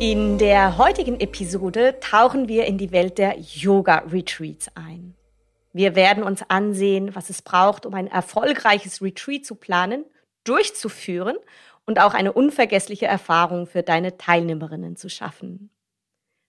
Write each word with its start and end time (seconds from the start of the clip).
In 0.00 0.38
der 0.38 0.78
heutigen 0.78 1.20
Episode 1.20 2.00
tauchen 2.00 2.48
wir 2.48 2.64
in 2.64 2.78
die 2.78 2.90
Welt 2.90 3.18
der 3.18 3.38
Yoga-Retreats 3.38 4.74
ein. 4.74 5.14
Wir 5.74 5.94
werden 5.94 6.22
uns 6.22 6.42
ansehen, 6.48 7.14
was 7.14 7.28
es 7.28 7.42
braucht, 7.42 7.84
um 7.84 7.92
ein 7.92 8.06
erfolgreiches 8.06 9.02
Retreat 9.02 9.44
zu 9.44 9.56
planen, 9.56 10.06
durchzuführen 10.44 11.36
und 11.84 12.00
auch 12.00 12.14
eine 12.14 12.32
unvergessliche 12.32 13.04
Erfahrung 13.04 13.66
für 13.66 13.82
deine 13.82 14.16
Teilnehmerinnen 14.16 14.96
zu 14.96 15.10
schaffen. 15.10 15.68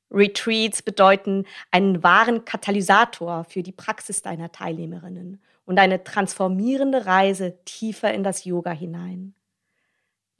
Retreats 0.10 0.82
bedeuten 0.82 1.46
einen 1.72 2.04
wahren 2.04 2.46
Katalysator 2.46 3.44
für 3.44 3.64
die 3.64 3.74
Praxis 3.74 4.22
deiner 4.22 4.54
Teilnehmerinnen 4.54 5.42
und 5.66 5.78
eine 5.78 6.06
transformierende 6.06 7.06
Reise 7.06 7.58
tiefer 7.66 8.14
in 8.14 8.24
das 8.24 8.46
Yoga 8.46 8.72
hinein. 8.72 9.36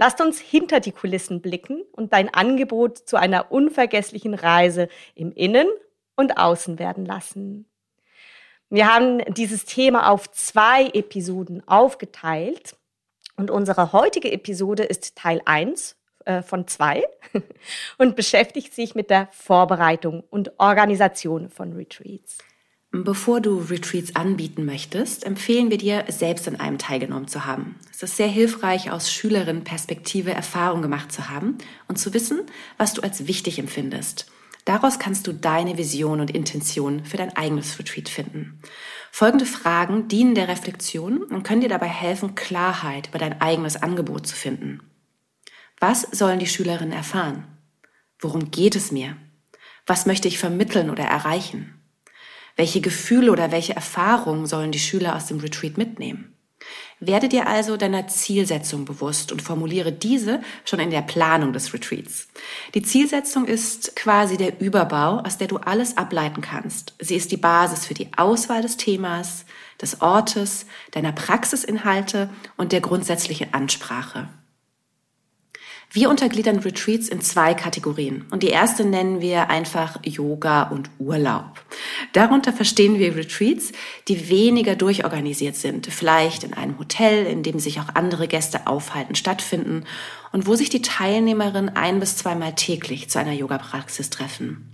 Lasst 0.02 0.20
uns 0.20 0.40
hinter 0.40 0.80
die 0.80 0.94
Kulissen 0.94 1.44
blicken 1.44 1.84
und 1.92 2.12
dein 2.12 2.34
Angebot 2.34 2.98
zu 2.98 3.18
einer 3.18 3.52
unvergesslichen 3.52 4.34
Reise 4.34 4.88
im 5.14 5.32
Innen 5.32 5.68
und 6.16 6.40
Außen 6.40 6.80
werden 6.80 7.06
lassen. 7.06 7.70
Wir 8.68 8.92
haben 8.92 9.20
dieses 9.32 9.66
Thema 9.66 10.10
auf 10.10 10.32
zwei 10.32 10.88
Episoden 10.88 11.62
aufgeteilt 11.68 12.76
und 13.36 13.52
unsere 13.52 13.94
heutige 13.94 14.32
Episode 14.32 14.82
ist 14.82 15.16
Teil 15.18 15.40
1 15.46 15.96
äh, 16.26 16.42
von 16.42 16.66
2 16.66 17.04
und 18.00 18.16
beschäftigt 18.16 18.74
sich 18.74 18.96
mit 18.96 19.12
der 19.12 19.28
Vorbereitung 19.30 20.24
und 20.32 20.60
Organisation 20.60 21.48
von 21.48 21.74
Retreats. 21.74 22.40
Bevor 22.94 23.40
du 23.40 23.58
Retreats 23.58 24.18
anbieten 24.18 24.66
möchtest, 24.66 25.26
empfehlen 25.26 25.72
wir 25.72 25.78
dir, 25.78 26.04
selbst 26.10 26.46
an 26.50 26.58
einem 26.58 26.78
teilgenommen 26.78 27.30
zu 27.30 27.46
haben. 27.46 27.76
Es 27.90 28.04
ist 28.04 28.18
sehr 28.18 28.28
hilfreich, 28.28 28.92
aus 28.92 29.10
Schülerinnenperspektive 29.10 30.32
Erfahrung 30.34 30.82
gemacht 30.82 31.10
zu 31.10 31.30
haben 31.30 31.58
und 31.88 31.98
zu 31.98 32.14
wissen, 32.14 32.42
was 32.78 32.94
du 32.94 33.02
als 33.02 33.28
wichtig 33.28 33.60
empfindest. 33.60 34.30
Daraus 34.66 35.00
kannst 35.00 35.26
du 35.26 35.34
deine 35.34 35.78
Vision 35.78 36.20
und 36.20 36.32
Intention 36.32 37.06
für 37.06 37.16
dein 37.16 37.36
eigenes 37.36 37.80
Retreat 37.80 38.10
finden. 38.10 38.60
Folgende 39.10 39.46
Fragen 39.46 40.10
dienen 40.10 40.36
der 40.36 40.50
Reflexion 40.50 41.24
und 41.24 41.44
können 41.44 41.62
dir 41.62 41.70
dabei 41.70 41.88
helfen, 41.88 42.36
Klarheit 42.36 43.08
über 43.08 43.20
dein 43.20 43.40
eigenes 43.40 43.82
Angebot 43.82 44.28
zu 44.28 44.36
finden. 44.36 44.82
Was 45.80 46.02
sollen 46.02 46.40
die 46.40 46.46
Schülerinnen 46.46 46.94
erfahren? 46.94 47.48
Worum 48.20 48.52
geht 48.52 48.76
es 48.76 48.92
mir? 48.92 49.16
Was 49.88 50.06
möchte 50.06 50.28
ich 50.28 50.38
vermitteln 50.38 50.90
oder 50.90 51.06
erreichen? 51.06 51.81
Welche 52.62 52.80
Gefühle 52.80 53.32
oder 53.32 53.52
welche 53.52 53.76
Erfahrungen 53.76 54.46
sollen 54.46 54.72
die 54.72 54.78
Schüler 54.78 55.16
aus 55.16 55.26
dem 55.26 55.40
Retreat 55.40 55.80
mitnehmen? 55.80 56.36
Werde 57.00 57.28
dir 57.28 57.48
also 57.48 57.76
deiner 57.76 58.08
Zielsetzung 58.08 58.86
bewusst 58.86 59.32
und 59.32 59.42
formuliere 59.42 59.92
diese 59.92 60.42
schon 60.64 60.80
in 60.80 60.92
der 60.92 61.02
Planung 61.02 61.54
des 61.54 61.74
Retreats. 61.74 62.28
Die 62.76 62.84
Zielsetzung 62.84 63.46
ist 63.46 63.96
quasi 63.96 64.38
der 64.38 64.62
Überbau, 64.62 65.22
aus 65.22 65.40
der 65.40 65.48
du 65.48 65.58
alles 65.58 65.98
ableiten 65.98 66.42
kannst. 66.42 66.94
Sie 67.00 67.16
ist 67.16 67.32
die 67.32 67.38
Basis 67.38 67.88
für 67.88 67.96
die 67.96 68.12
Auswahl 68.16 68.62
des 68.62 68.78
Themas, 68.78 69.46
des 69.82 70.00
Ortes, 70.02 70.68
deiner 70.92 71.14
Praxisinhalte 71.14 72.30
und 72.58 72.74
der 72.74 72.82
grundsätzlichen 72.82 73.56
Ansprache. 73.56 74.30
Wir 75.94 76.10
untergliedern 76.10 76.60
Retreats 76.60 77.10
in 77.10 77.20
zwei 77.20 77.54
Kategorien. 77.54 78.26
Und 78.32 78.44
die 78.44 78.48
erste 78.48 78.86
nennen 78.86 79.20
wir 79.20 79.50
einfach 79.50 80.00
Yoga 80.06 80.64
und 80.64 80.90
Urlaub. 81.00 81.66
Darunter 82.14 82.54
verstehen 82.54 82.98
wir 82.98 83.14
Retreats, 83.14 83.74
die 84.08 84.30
weniger 84.30 84.78
durchorganisiert 84.78 85.58
sind, 85.58 85.88
vielleicht 85.88 86.46
in 86.46 86.54
einem 86.54 86.80
Hotel, 86.80 87.26
in 87.26 87.44
dem 87.44 87.60
sich 87.60 87.82
auch 87.82 87.94
andere 87.94 88.30
Gäste 88.30 88.68
aufhalten, 88.68 89.16
stattfinden 89.16 89.84
und 90.32 90.48
wo 90.48 90.56
sich 90.56 90.70
die 90.70 90.82
Teilnehmerinnen 90.82 91.76
ein 91.76 92.00
bis 92.00 92.16
zweimal 92.16 92.56
täglich 92.56 93.10
zu 93.10 93.20
einer 93.20 93.34
Yoga-Praxis 93.34 94.10
treffen. 94.10 94.72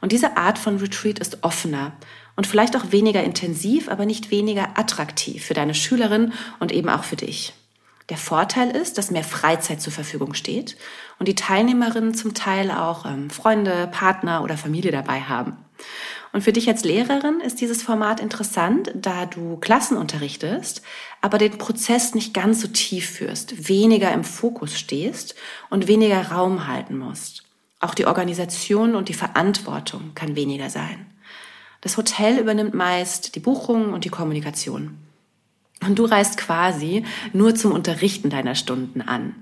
Und 0.00 0.12
diese 0.12 0.38
Art 0.38 0.58
von 0.58 0.78
Retreat 0.78 1.18
ist 1.18 1.44
offener 1.44 1.92
und 2.34 2.46
vielleicht 2.46 2.76
auch 2.76 2.92
weniger 2.92 3.22
intensiv, 3.22 3.90
aber 3.90 4.06
nicht 4.06 4.30
weniger 4.30 4.78
attraktiv 4.78 5.44
für 5.44 5.54
deine 5.54 5.74
Schülerin 5.74 6.32
und 6.60 6.72
eben 6.72 6.88
auch 6.88 7.04
für 7.04 7.16
dich. 7.16 7.52
Der 8.08 8.16
Vorteil 8.16 8.70
ist, 8.70 8.98
dass 8.98 9.10
mehr 9.10 9.24
Freizeit 9.24 9.80
zur 9.80 9.92
Verfügung 9.92 10.34
steht 10.34 10.76
und 11.18 11.26
die 11.26 11.34
Teilnehmerinnen 11.34 12.14
zum 12.14 12.34
Teil 12.34 12.70
auch 12.70 13.04
ähm, 13.04 13.30
Freunde, 13.30 13.88
Partner 13.90 14.44
oder 14.44 14.56
Familie 14.56 14.92
dabei 14.92 15.22
haben. 15.22 15.56
Und 16.32 16.42
für 16.42 16.52
dich 16.52 16.68
als 16.68 16.84
Lehrerin 16.84 17.40
ist 17.40 17.60
dieses 17.60 17.82
Format 17.82 18.20
interessant, 18.20 18.92
da 18.94 19.26
du 19.26 19.56
Klassen 19.56 19.96
unterrichtest, 19.96 20.82
aber 21.20 21.38
den 21.38 21.58
Prozess 21.58 22.14
nicht 22.14 22.32
ganz 22.34 22.60
so 22.60 22.68
tief 22.68 23.10
führst, 23.10 23.68
weniger 23.68 24.12
im 24.12 24.22
Fokus 24.22 24.78
stehst 24.78 25.34
und 25.70 25.88
weniger 25.88 26.30
Raum 26.30 26.68
halten 26.68 26.98
musst. 26.98 27.44
Auch 27.80 27.94
die 27.94 28.06
Organisation 28.06 28.94
und 28.94 29.08
die 29.08 29.14
Verantwortung 29.14 30.12
kann 30.14 30.36
weniger 30.36 30.70
sein. 30.70 31.06
Das 31.80 31.96
Hotel 31.96 32.38
übernimmt 32.38 32.74
meist 32.74 33.34
die 33.34 33.40
Buchung 33.40 33.92
und 33.92 34.04
die 34.04 34.10
Kommunikation. 34.10 35.05
Und 35.82 35.98
du 35.98 36.04
reist 36.04 36.36
quasi 36.38 37.04
nur 37.32 37.54
zum 37.54 37.72
Unterrichten 37.72 38.30
deiner 38.30 38.54
Stunden 38.54 39.02
an. 39.02 39.34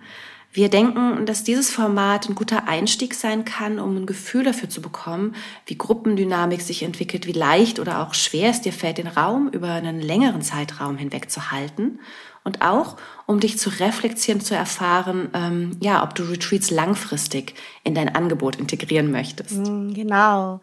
Wir 0.54 0.68
denken, 0.68 1.26
dass 1.26 1.42
dieses 1.42 1.72
Format 1.72 2.28
ein 2.28 2.36
guter 2.36 2.68
Einstieg 2.68 3.14
sein 3.14 3.44
kann, 3.44 3.80
um 3.80 3.96
ein 3.96 4.06
Gefühl 4.06 4.44
dafür 4.44 4.68
zu 4.68 4.80
bekommen, 4.80 5.34
wie 5.66 5.76
Gruppendynamik 5.76 6.60
sich 6.60 6.84
entwickelt, 6.84 7.26
wie 7.26 7.32
leicht 7.32 7.80
oder 7.80 8.00
auch 8.00 8.14
schwer 8.14 8.50
es 8.50 8.60
dir 8.60 8.72
fällt, 8.72 8.98
den 8.98 9.08
Raum 9.08 9.48
über 9.48 9.72
einen 9.72 10.00
längeren 10.00 10.42
Zeitraum 10.42 10.96
hinweg 10.96 11.28
zu 11.28 11.50
halten. 11.50 11.98
Und 12.44 12.62
auch, 12.62 12.96
um 13.26 13.40
dich 13.40 13.58
zu 13.58 13.68
reflektieren, 13.68 14.40
zu 14.40 14.54
erfahren, 14.54 15.28
ähm, 15.34 15.76
ja, 15.80 16.04
ob 16.04 16.14
du 16.14 16.22
Retreats 16.22 16.70
langfristig 16.70 17.54
in 17.82 17.96
dein 17.96 18.14
Angebot 18.14 18.54
integrieren 18.54 19.10
möchtest. 19.10 19.56
Mm, 19.56 19.92
genau. 19.92 20.60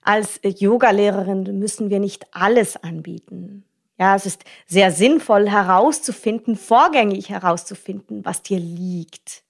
Als 0.00 0.40
Yogalehrerin 0.42 1.58
müssen 1.58 1.90
wir 1.90 1.98
nicht 1.98 2.26
alles 2.34 2.82
anbieten. 2.82 3.64
Ja, 3.98 4.16
es 4.16 4.26
ist 4.26 4.44
sehr 4.66 4.90
sinnvoll 4.90 5.48
herauszufinden, 5.48 6.56
vorgängig 6.56 7.28
herauszufinden, 7.28 8.24
was 8.24 8.42
dir 8.42 8.58
liegt. 8.58 9.44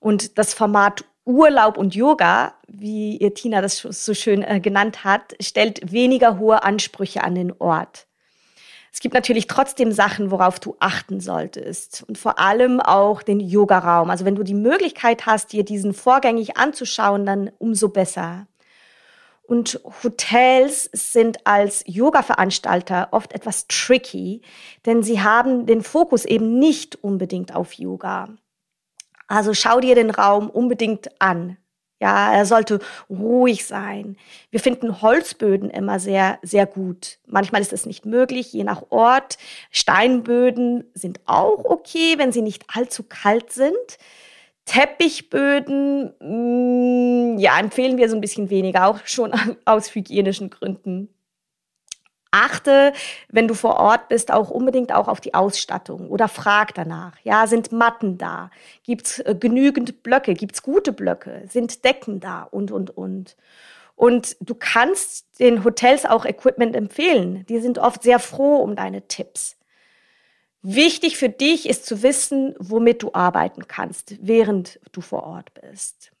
Und 0.00 0.38
das 0.38 0.54
Format 0.54 1.04
Urlaub 1.26 1.76
und 1.76 1.94
Yoga, 1.94 2.54
wie 2.68 3.16
ihr 3.16 3.34
Tina 3.34 3.60
das 3.60 3.78
so 3.78 4.14
schön 4.14 4.42
äh, 4.42 4.60
genannt 4.60 5.04
hat, 5.04 5.34
stellt 5.40 5.92
weniger 5.92 6.38
hohe 6.38 6.62
Ansprüche 6.62 7.24
an 7.24 7.34
den 7.34 7.52
Ort. 7.58 8.06
Es 8.92 9.00
gibt 9.00 9.14
natürlich 9.14 9.46
trotzdem 9.46 9.92
Sachen, 9.92 10.30
worauf 10.30 10.58
du 10.58 10.76
achten 10.80 11.20
solltest. 11.20 12.04
Und 12.08 12.16
vor 12.16 12.38
allem 12.38 12.80
auch 12.80 13.22
den 13.22 13.40
Yogaraum. 13.40 14.08
Also 14.08 14.24
wenn 14.24 14.36
du 14.36 14.42
die 14.42 14.54
Möglichkeit 14.54 15.26
hast, 15.26 15.52
dir 15.52 15.64
diesen 15.64 15.92
vorgängig 15.92 16.56
anzuschauen, 16.56 17.26
dann 17.26 17.50
umso 17.58 17.90
besser. 17.90 18.46
Und 19.46 19.80
Hotels 20.02 20.90
sind 20.92 21.46
als 21.46 21.84
Yoga-Veranstalter 21.86 23.08
oft 23.12 23.32
etwas 23.32 23.66
tricky, 23.68 24.42
denn 24.86 25.02
sie 25.02 25.20
haben 25.20 25.66
den 25.66 25.82
Fokus 25.82 26.24
eben 26.24 26.58
nicht 26.58 26.96
unbedingt 26.96 27.54
auf 27.54 27.74
Yoga. 27.74 28.28
Also 29.28 29.54
schau 29.54 29.80
dir 29.80 29.94
den 29.94 30.10
Raum 30.10 30.50
unbedingt 30.50 31.20
an. 31.20 31.56
Ja, 31.98 32.30
er 32.32 32.44
sollte 32.44 32.80
ruhig 33.08 33.64
sein. 33.64 34.18
Wir 34.50 34.60
finden 34.60 35.00
Holzböden 35.00 35.70
immer 35.70 35.98
sehr, 35.98 36.38
sehr 36.42 36.66
gut. 36.66 37.18
Manchmal 37.26 37.62
ist 37.62 37.72
es 37.72 37.86
nicht 37.86 38.04
möglich, 38.04 38.52
je 38.52 38.64
nach 38.64 38.82
Ort. 38.90 39.38
Steinböden 39.70 40.84
sind 40.92 41.20
auch 41.24 41.64
okay, 41.64 42.18
wenn 42.18 42.32
sie 42.32 42.42
nicht 42.42 42.64
allzu 42.74 43.02
kalt 43.02 43.50
sind. 43.50 43.98
Teppichböden, 44.66 46.12
mh, 46.20 47.36
mm, 47.36 47.38
ja, 47.38 47.58
empfehlen 47.58 47.96
wir 47.96 48.10
so 48.10 48.16
ein 48.16 48.20
bisschen 48.20 48.50
weniger, 48.50 48.86
auch 48.86 49.00
schon 49.06 49.32
aus 49.64 49.94
hygienischen 49.94 50.50
Gründen. 50.50 51.08
Achte, 52.32 52.92
wenn 53.30 53.48
du 53.48 53.54
vor 53.54 53.76
Ort 53.76 54.08
bist, 54.08 54.30
auch 54.30 54.50
unbedingt 54.50 54.92
auch 54.92 55.08
auf 55.08 55.20
die 55.20 55.32
Ausstattung 55.32 56.10
oder 56.10 56.28
frag 56.28 56.74
danach. 56.74 57.16
Ja, 57.24 57.46
sind 57.46 57.72
Matten 57.72 58.18
da? 58.18 58.50
Gibt's 58.82 59.20
äh, 59.20 59.34
genügend 59.38 60.02
Blöcke? 60.02 60.34
Gibt's 60.34 60.62
gute 60.62 60.92
Blöcke? 60.92 61.44
Sind 61.48 61.84
Decken 61.84 62.20
da? 62.20 62.42
Und, 62.42 62.72
und, 62.72 62.90
und. 62.90 63.36
Und 63.94 64.36
du 64.40 64.54
kannst 64.54 65.40
den 65.40 65.64
Hotels 65.64 66.04
auch 66.04 66.26
Equipment 66.26 66.76
empfehlen. 66.76 67.46
Die 67.48 67.60
sind 67.60 67.78
oft 67.78 68.02
sehr 68.02 68.18
froh 68.18 68.56
um 68.56 68.76
deine 68.76 69.08
Tipps. 69.08 69.56
Wichtig 70.62 71.16
für 71.16 71.28
dich 71.28 71.68
ist 71.68 71.86
zu 71.86 72.02
wissen, 72.02 72.54
womit 72.58 73.02
du 73.02 73.12
arbeiten 73.12 73.68
kannst, 73.68 74.16
während 74.20 74.80
du 74.92 75.00
vor 75.00 75.22
Ort 75.22 75.52
bist. 75.54 76.12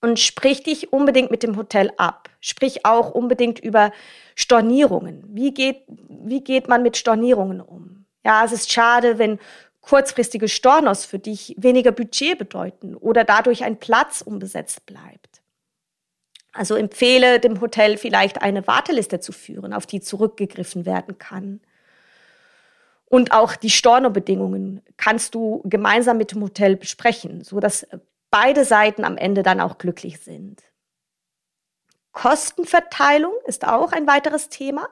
Und 0.00 0.20
sprich 0.20 0.62
dich 0.62 0.92
unbedingt 0.92 1.30
mit 1.30 1.42
dem 1.42 1.56
Hotel 1.56 1.90
ab. 1.96 2.28
Sprich 2.40 2.84
auch 2.84 3.10
unbedingt 3.10 3.58
über 3.58 3.90
Stornierungen. 4.34 5.24
Wie 5.28 5.54
geht, 5.54 5.82
wie 5.88 6.44
geht 6.44 6.68
man 6.68 6.82
mit 6.82 6.96
Stornierungen 6.96 7.60
um? 7.60 8.04
Ja, 8.24 8.44
es 8.44 8.52
ist 8.52 8.72
schade, 8.72 9.18
wenn 9.18 9.38
kurzfristige 9.80 10.48
Stornos 10.48 11.04
für 11.04 11.18
dich 11.18 11.54
weniger 11.58 11.92
Budget 11.92 12.38
bedeuten 12.38 12.94
oder 12.94 13.24
dadurch 13.24 13.64
ein 13.64 13.78
Platz 13.78 14.22
unbesetzt 14.22 14.86
bleibt. 14.86 15.42
Also 16.52 16.76
empfehle 16.76 17.40
dem 17.40 17.60
Hotel 17.60 17.96
vielleicht 17.98 18.40
eine 18.40 18.66
Warteliste 18.66 19.20
zu 19.20 19.32
führen, 19.32 19.72
auf 19.72 19.86
die 19.86 20.00
zurückgegriffen 20.00 20.86
werden 20.86 21.18
kann. 21.18 21.60
Und 23.06 23.32
auch 23.32 23.56
die 23.56 23.70
Stornobedingungen 23.70 24.82
kannst 24.96 25.34
du 25.34 25.62
gemeinsam 25.64 26.16
mit 26.16 26.32
dem 26.32 26.42
Hotel 26.42 26.76
besprechen, 26.76 27.44
so 27.44 27.60
dass 27.60 27.86
beide 28.30 28.64
Seiten 28.64 29.04
am 29.04 29.16
Ende 29.16 29.42
dann 29.42 29.60
auch 29.60 29.78
glücklich 29.78 30.20
sind. 30.20 30.62
Kostenverteilung 32.12 33.34
ist 33.46 33.66
auch 33.66 33.92
ein 33.92 34.06
weiteres 34.06 34.48
Thema. 34.48 34.88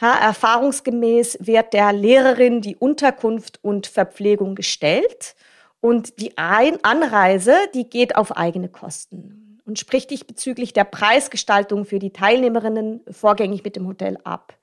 Ja, 0.00 0.18
erfahrungsgemäß 0.18 1.38
wird 1.40 1.74
der 1.74 1.92
Lehrerin 1.92 2.60
die 2.60 2.76
Unterkunft 2.76 3.62
und 3.62 3.86
Verpflegung 3.86 4.54
gestellt 4.54 5.36
und 5.80 6.20
die 6.20 6.38
Ein 6.38 6.82
Anreise, 6.82 7.54
die 7.74 7.88
geht 7.88 8.16
auf 8.16 8.36
eigene 8.36 8.68
Kosten. 8.68 9.60
Und 9.64 9.78
sprich 9.78 10.06
dich 10.06 10.26
bezüglich 10.26 10.72
der 10.72 10.84
Preisgestaltung 10.84 11.84
für 11.84 11.98
die 11.98 12.12
Teilnehmerinnen 12.12 13.02
vorgängig 13.10 13.62
mit 13.62 13.76
dem 13.76 13.86
Hotel 13.86 14.18
ab. 14.24 14.54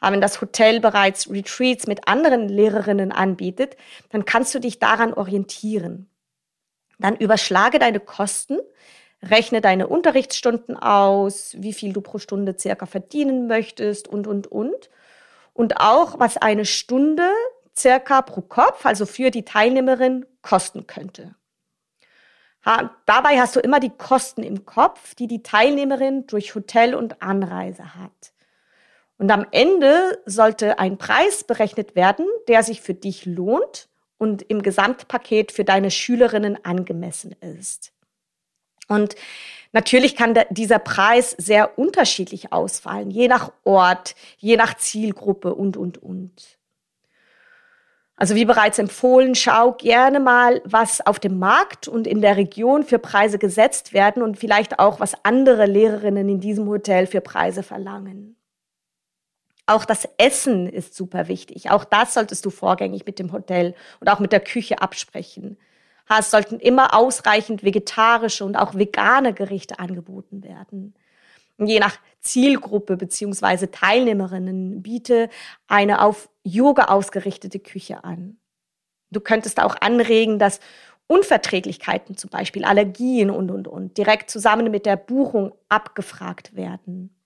Wenn 0.00 0.20
das 0.20 0.40
Hotel 0.40 0.80
bereits 0.80 1.30
Retreats 1.30 1.86
mit 1.86 2.06
anderen 2.06 2.48
Lehrerinnen 2.48 3.12
anbietet, 3.12 3.76
dann 4.10 4.24
kannst 4.24 4.54
du 4.54 4.60
dich 4.60 4.78
daran 4.78 5.12
orientieren. 5.12 6.08
Dann 6.98 7.16
überschlage 7.16 7.78
deine 7.78 8.00
Kosten, 8.00 8.58
rechne 9.22 9.60
deine 9.60 9.88
Unterrichtsstunden 9.88 10.76
aus, 10.76 11.54
wie 11.58 11.72
viel 11.72 11.92
du 11.92 12.00
pro 12.00 12.18
Stunde 12.18 12.56
circa 12.58 12.86
verdienen 12.86 13.46
möchtest 13.46 14.08
und, 14.08 14.26
und, 14.26 14.46
und. 14.46 14.90
Und 15.52 15.80
auch, 15.80 16.20
was 16.20 16.36
eine 16.36 16.64
Stunde 16.64 17.28
circa 17.76 18.22
pro 18.22 18.42
Kopf, 18.42 18.86
also 18.86 19.06
für 19.06 19.30
die 19.30 19.44
Teilnehmerin, 19.44 20.26
kosten 20.42 20.86
könnte. 20.86 21.34
Ha, 22.64 22.94
dabei 23.06 23.40
hast 23.40 23.56
du 23.56 23.60
immer 23.60 23.80
die 23.80 23.96
Kosten 23.96 24.42
im 24.42 24.64
Kopf, 24.64 25.14
die 25.14 25.26
die 25.26 25.42
Teilnehmerin 25.42 26.26
durch 26.26 26.54
Hotel 26.54 26.94
und 26.94 27.22
Anreise 27.22 27.94
hat. 27.94 28.32
Und 29.18 29.30
am 29.32 29.46
Ende 29.50 30.22
sollte 30.26 30.78
ein 30.78 30.96
Preis 30.96 31.44
berechnet 31.44 31.96
werden, 31.96 32.24
der 32.46 32.62
sich 32.62 32.80
für 32.80 32.94
dich 32.94 33.26
lohnt 33.26 33.88
und 34.16 34.42
im 34.42 34.62
Gesamtpaket 34.62 35.52
für 35.52 35.64
deine 35.64 35.90
Schülerinnen 35.90 36.64
angemessen 36.64 37.34
ist. 37.40 37.92
Und 38.86 39.16
natürlich 39.72 40.16
kann 40.16 40.34
der, 40.34 40.46
dieser 40.50 40.78
Preis 40.78 41.32
sehr 41.36 41.78
unterschiedlich 41.78 42.52
ausfallen, 42.52 43.10
je 43.10 43.28
nach 43.28 43.52
Ort, 43.64 44.14
je 44.38 44.56
nach 44.56 44.74
Zielgruppe 44.74 45.54
und, 45.54 45.76
und, 45.76 45.98
und. 45.98 46.58
Also 48.16 48.34
wie 48.34 48.44
bereits 48.44 48.80
empfohlen, 48.80 49.36
schau 49.36 49.72
gerne 49.72 50.18
mal, 50.18 50.60
was 50.64 51.06
auf 51.06 51.20
dem 51.20 51.38
Markt 51.38 51.86
und 51.86 52.06
in 52.06 52.20
der 52.20 52.36
Region 52.36 52.82
für 52.82 52.98
Preise 52.98 53.38
gesetzt 53.38 53.92
werden 53.92 54.22
und 54.22 54.38
vielleicht 54.38 54.80
auch, 54.80 54.98
was 54.98 55.24
andere 55.24 55.66
Lehrerinnen 55.66 56.28
in 56.28 56.40
diesem 56.40 56.66
Hotel 56.66 57.06
für 57.06 57.20
Preise 57.20 57.62
verlangen. 57.62 58.37
Auch 59.68 59.84
das 59.84 60.08
Essen 60.16 60.66
ist 60.66 60.94
super 60.94 61.28
wichtig. 61.28 61.70
Auch 61.70 61.84
das 61.84 62.14
solltest 62.14 62.42
du 62.46 62.48
vorgängig 62.48 63.04
mit 63.04 63.18
dem 63.18 63.32
Hotel 63.32 63.74
und 64.00 64.08
auch 64.08 64.18
mit 64.18 64.32
der 64.32 64.40
Küche 64.40 64.80
absprechen. 64.80 65.58
Es 66.08 66.30
sollten 66.30 66.58
immer 66.58 66.94
ausreichend 66.94 67.62
vegetarische 67.62 68.46
und 68.46 68.56
auch 68.56 68.74
vegane 68.74 69.34
Gerichte 69.34 69.78
angeboten 69.78 70.42
werden. 70.42 70.94
Je 71.58 71.80
nach 71.80 71.98
Zielgruppe 72.22 72.96
beziehungsweise 72.96 73.70
Teilnehmerinnen 73.70 74.80
biete 74.80 75.28
eine 75.66 76.00
auf 76.00 76.30
Yoga 76.44 76.84
ausgerichtete 76.84 77.58
Küche 77.58 78.04
an. 78.04 78.38
Du 79.10 79.20
könntest 79.20 79.60
auch 79.60 79.76
anregen, 79.82 80.38
dass 80.38 80.60
Unverträglichkeiten, 81.08 82.16
zum 82.16 82.30
Beispiel 82.30 82.64
Allergien 82.64 83.28
und, 83.28 83.50
und, 83.50 83.68
und, 83.68 83.98
direkt 83.98 84.30
zusammen 84.30 84.70
mit 84.70 84.86
der 84.86 84.96
Buchung 84.96 85.52
abgefragt 85.68 86.56
werden. 86.56 87.17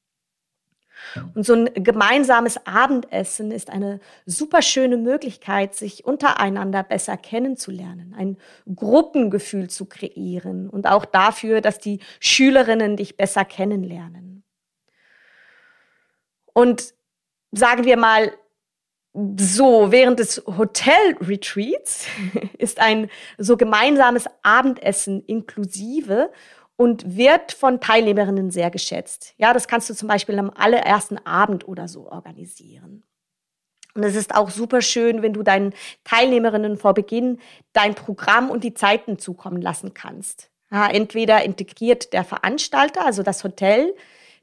Und 1.35 1.45
so 1.45 1.55
ein 1.55 1.71
gemeinsames 1.75 2.67
Abendessen 2.67 3.51
ist 3.51 3.71
eine 3.71 4.01
super 4.27 4.63
schöne 4.63 4.97
Möglichkeit, 4.97 5.75
sich 5.75 6.05
untereinander 6.05 6.83
besser 6.83 7.17
kennenzulernen, 7.17 8.15
ein 8.17 8.37
Gruppengefühl 8.75 9.69
zu 9.69 9.87
kreieren 9.87 10.69
und 10.69 10.87
auch 10.87 11.05
dafür, 11.05 11.61
dass 11.61 11.79
die 11.79 12.01
Schülerinnen 12.21 12.97
dich 12.97 13.17
besser 13.17 13.45
kennenlernen. 13.45 14.45
Und 16.55 16.95
sagen 17.51 17.85
wir 17.85 17.97
mal, 17.97 18.33
so, 19.37 19.93
während 19.93 20.19
des 20.21 20.43
Hotel-Retreats 20.47 22.07
ist 22.59 22.81
ein 22.81 23.11
so 23.37 23.59
gemeinsames 23.59 24.25
Abendessen 24.43 25.23
inklusive 25.27 26.31
und 26.77 27.17
wird 27.17 27.53
von 27.53 27.81
Teilnehmerinnen 27.81 28.51
sehr 28.51 28.71
geschätzt. 28.71 29.35
Ja, 29.37 29.53
das 29.53 29.69
kannst 29.69 29.91
du 29.91 29.95
zum 29.95 30.09
Beispiel 30.09 30.39
am 30.39 30.51
allerersten 30.51 31.19
Abend 31.27 31.69
oder 31.69 31.89
so 31.89 32.11
organisieren. 32.11 33.05
Und 33.95 34.05
es 34.05 34.17
ist 34.17 34.35
auch 34.35 34.51
super 34.51 34.81
schön, 34.81 35.23
wenn 35.23 35.35
du 35.35 35.43
deinen 35.43 35.75
Teilnehmerinnen 36.05 36.79
vor 36.79 36.95
Beginn 36.95 37.39
dein 37.73 37.95
Programm 37.95 38.51
und 38.51 38.65
die 38.65 38.75
Zeiten 38.75 39.19
zukommen 39.19 39.61
lassen 39.61 39.93
kannst. 39.93 40.51
Ja, 40.71 40.89
entweder 40.89 41.45
integriert 41.45 42.15
der 42.15 42.25
Veranstalter, 42.25 43.05
also 43.05 43.23
das 43.23 43.45
Hotel, 43.45 43.95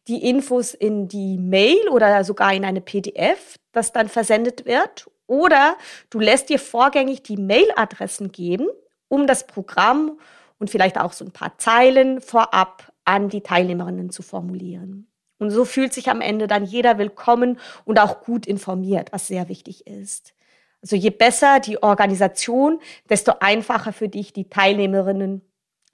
die 0.07 0.29
Infos 0.29 0.75
in 0.75 1.07
die 1.07 1.37
Mail 1.37 1.89
oder 1.89 2.23
sogar 2.23 2.53
in 2.53 2.65
eine 2.65 2.81
PDF, 2.81 3.55
das 3.71 3.91
dann 3.91 4.07
versendet 4.07 4.65
wird. 4.65 5.09
Oder 5.25 5.77
du 6.09 6.19
lässt 6.19 6.49
dir 6.49 6.59
vorgängig 6.59 7.23
die 7.23 7.37
Mailadressen 7.37 8.31
geben, 8.31 8.67
um 9.07 9.25
das 9.25 9.47
Programm 9.47 10.19
und 10.59 10.69
vielleicht 10.69 10.99
auch 10.99 11.13
so 11.13 11.25
ein 11.25 11.31
paar 11.31 11.57
Zeilen 11.57 12.21
vorab 12.21 12.91
an 13.05 13.29
die 13.29 13.41
Teilnehmerinnen 13.41 14.11
zu 14.11 14.21
formulieren. 14.21 15.07
Und 15.39 15.51
so 15.51 15.65
fühlt 15.65 15.93
sich 15.93 16.09
am 16.09 16.21
Ende 16.21 16.47
dann 16.47 16.65
jeder 16.65 16.97
willkommen 16.97 17.59
und 17.85 17.99
auch 17.99 18.21
gut 18.21 18.45
informiert, 18.45 19.11
was 19.11 19.27
sehr 19.27 19.47
wichtig 19.47 19.87
ist. 19.87 20.33
Also 20.81 20.95
je 20.95 21.09
besser 21.09 21.59
die 21.59 21.81
Organisation, 21.81 22.79
desto 23.09 23.33
einfacher 23.39 23.93
für 23.93 24.09
dich, 24.09 24.33
die 24.33 24.49
Teilnehmerinnen 24.49 25.41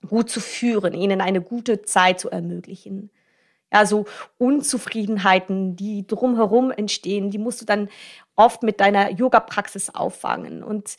gut 0.08 0.30
zu 0.30 0.40
führen, 0.40 0.94
ihnen 0.94 1.22
eine 1.22 1.42
gute 1.42 1.84
Zeit 1.84 2.20
zu 2.20 2.30
ermöglichen. 2.30 3.12
Ja, 3.74 3.86
so 3.86 4.06
Unzufriedenheiten, 4.38 5.76
die 5.76 6.06
drumherum 6.06 6.72
entstehen, 6.72 7.32
die 7.32 7.40
musst 7.40 7.62
du 7.62 7.66
dann 7.66 7.90
oft 8.36 8.64
mit 8.64 8.80
deiner 8.80 9.12
Yoga-Praxis 9.12 9.90
auffangen. 9.90 10.64
Und 10.64 10.98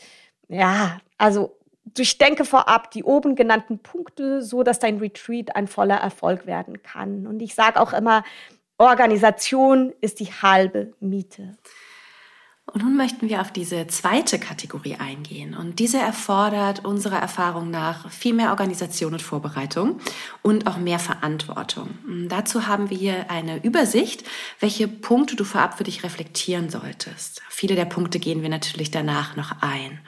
ja, 0.48 0.98
also 1.16 1.56
durchdenke 1.94 2.44
vorab 2.44 2.90
die 2.90 3.04
oben 3.04 3.36
genannten 3.36 3.78
Punkte, 3.78 4.42
so 4.42 4.62
dass 4.62 4.78
dein 4.78 4.98
Retreat 4.98 5.54
ein 5.54 5.68
voller 5.68 5.96
Erfolg 5.96 6.46
werden 6.46 6.82
kann. 6.82 7.26
Und 7.26 7.40
ich 7.40 7.54
sage 7.54 7.80
auch 7.80 7.92
immer, 7.92 8.24
Organisation 8.78 9.92
ist 10.00 10.20
die 10.20 10.26
halbe 10.26 10.92
Miete. 11.00 11.56
Und 12.72 12.82
nun 12.82 12.96
möchten 12.96 13.28
wir 13.28 13.40
auf 13.40 13.52
diese 13.52 13.87
zweite 13.87 14.40
Kategorie 14.40 14.96
eingehen. 14.96 15.56
Und 15.56 15.78
diese 15.78 15.99
erfordert 15.99 16.84
unserer 16.84 17.18
Erfahrung 17.18 17.70
nach 17.70 18.11
viel 18.11 18.34
mehr 18.34 18.50
Organisation 18.50 19.12
und 19.12 19.22
Vorbereitung 19.22 20.00
und 20.42 20.66
auch 20.66 20.76
mehr 20.76 20.99
Verantwortung. 20.99 21.90
Und 22.06 22.28
dazu 22.28 22.66
haben 22.66 22.90
wir 22.90 22.99
hier 22.99 23.30
eine 23.30 23.62
Übersicht, 23.64 24.25
welche 24.58 24.88
Punkte 24.88 25.37
du 25.37 25.44
vorab 25.44 25.78
für 25.78 25.84
dich 25.84 26.02
reflektieren 26.02 26.68
solltest. 26.68 27.40
Viele 27.49 27.76
der 27.76 27.84
Punkte 27.84 28.18
gehen 28.18 28.42
wir 28.42 28.49
natürlich 28.49 28.90
danach 28.90 29.37
noch 29.37 29.62
ein. 29.62 30.00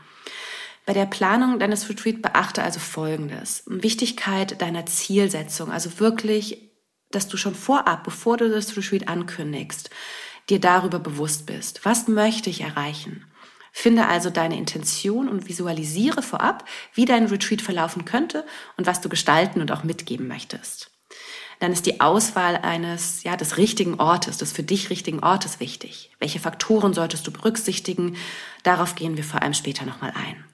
Bei 0.88 0.94
der 0.94 1.04
Planung 1.04 1.58
deines 1.58 1.86
Retreat 1.90 2.22
beachte 2.22 2.62
also 2.62 2.80
Folgendes. 2.80 3.62
Wichtigkeit 3.66 4.62
deiner 4.62 4.86
Zielsetzung, 4.86 5.70
also 5.70 6.00
wirklich, 6.00 6.72
dass 7.10 7.28
du 7.28 7.36
schon 7.36 7.54
vorab, 7.54 8.04
bevor 8.04 8.38
du 8.38 8.48
das 8.48 8.74
Retreat 8.74 9.06
ankündigst, 9.06 9.90
dir 10.48 10.60
darüber 10.60 10.98
bewusst 10.98 11.44
bist. 11.44 11.84
Was 11.84 12.08
möchte 12.08 12.48
ich 12.48 12.62
erreichen? 12.62 13.26
Finde 13.70 14.06
also 14.06 14.30
deine 14.30 14.56
Intention 14.56 15.28
und 15.28 15.46
visualisiere 15.46 16.22
vorab, 16.22 16.64
wie 16.94 17.04
dein 17.04 17.26
Retreat 17.26 17.60
verlaufen 17.60 18.06
könnte 18.06 18.46
und 18.78 18.86
was 18.86 19.02
du 19.02 19.10
gestalten 19.10 19.60
und 19.60 19.70
auch 19.70 19.84
mitgeben 19.84 20.26
möchtest. 20.26 20.90
Dann 21.60 21.70
ist 21.70 21.84
die 21.84 22.00
Auswahl 22.00 22.56
eines, 22.56 23.24
ja, 23.24 23.36
des 23.36 23.58
richtigen 23.58 24.00
Ortes, 24.00 24.38
des 24.38 24.52
für 24.52 24.62
dich 24.62 24.88
richtigen 24.88 25.22
Ortes 25.22 25.60
wichtig. 25.60 26.12
Welche 26.18 26.40
Faktoren 26.40 26.94
solltest 26.94 27.26
du 27.26 27.30
berücksichtigen? 27.30 28.16
Darauf 28.62 28.94
gehen 28.94 29.18
wir 29.18 29.24
vor 29.24 29.42
allem 29.42 29.52
später 29.52 29.84
nochmal 29.84 30.14
ein. 30.16 30.47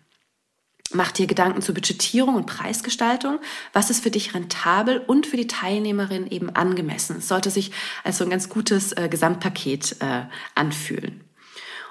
Mach 0.94 1.10
dir 1.10 1.26
Gedanken 1.26 1.60
zur 1.60 1.74
Budgetierung 1.74 2.36
und 2.36 2.46
Preisgestaltung. 2.46 3.40
Was 3.72 3.90
ist 3.90 4.04
für 4.04 4.12
dich 4.12 4.32
rentabel 4.32 4.98
und 5.04 5.26
für 5.26 5.36
die 5.36 5.48
Teilnehmerin 5.48 6.28
eben 6.28 6.50
angemessen? 6.50 7.16
Es 7.18 7.26
sollte 7.26 7.50
sich 7.50 7.72
als 8.04 8.18
so 8.18 8.24
ein 8.24 8.30
ganz 8.30 8.48
gutes 8.48 8.92
äh, 8.92 9.08
Gesamtpaket 9.08 9.96
äh, 10.00 10.22
anfühlen. 10.54 11.24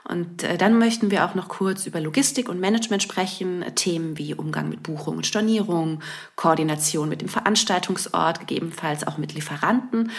Und 0.05 0.43
äh, 0.43 0.57
dann 0.57 0.79
möchten 0.79 1.12
wir 1.12 1.25
auch 1.25 1.36
noch 1.36 1.50
kurz 1.50 1.86
über 1.86 2.00
Logistik 2.00 2.48
und 2.48 2.62
Management 2.62 3.03
sprechen, 3.03 3.65
Themen 3.75 4.17
wie 4.17 4.36
Umgang 4.36 4.69
mit 4.69 4.83
Buchung 4.83 5.17
und 5.17 5.27
Stornierung, 5.27 6.01
Koordination 6.38 7.10
mit 7.10 7.19
dem 7.19 7.29
Veranstaltungsort, 7.29 8.39
gegebenenfalls 8.39 9.05
auch 9.05 9.17
mit 9.17 9.33
Lieferanten 9.33 10.12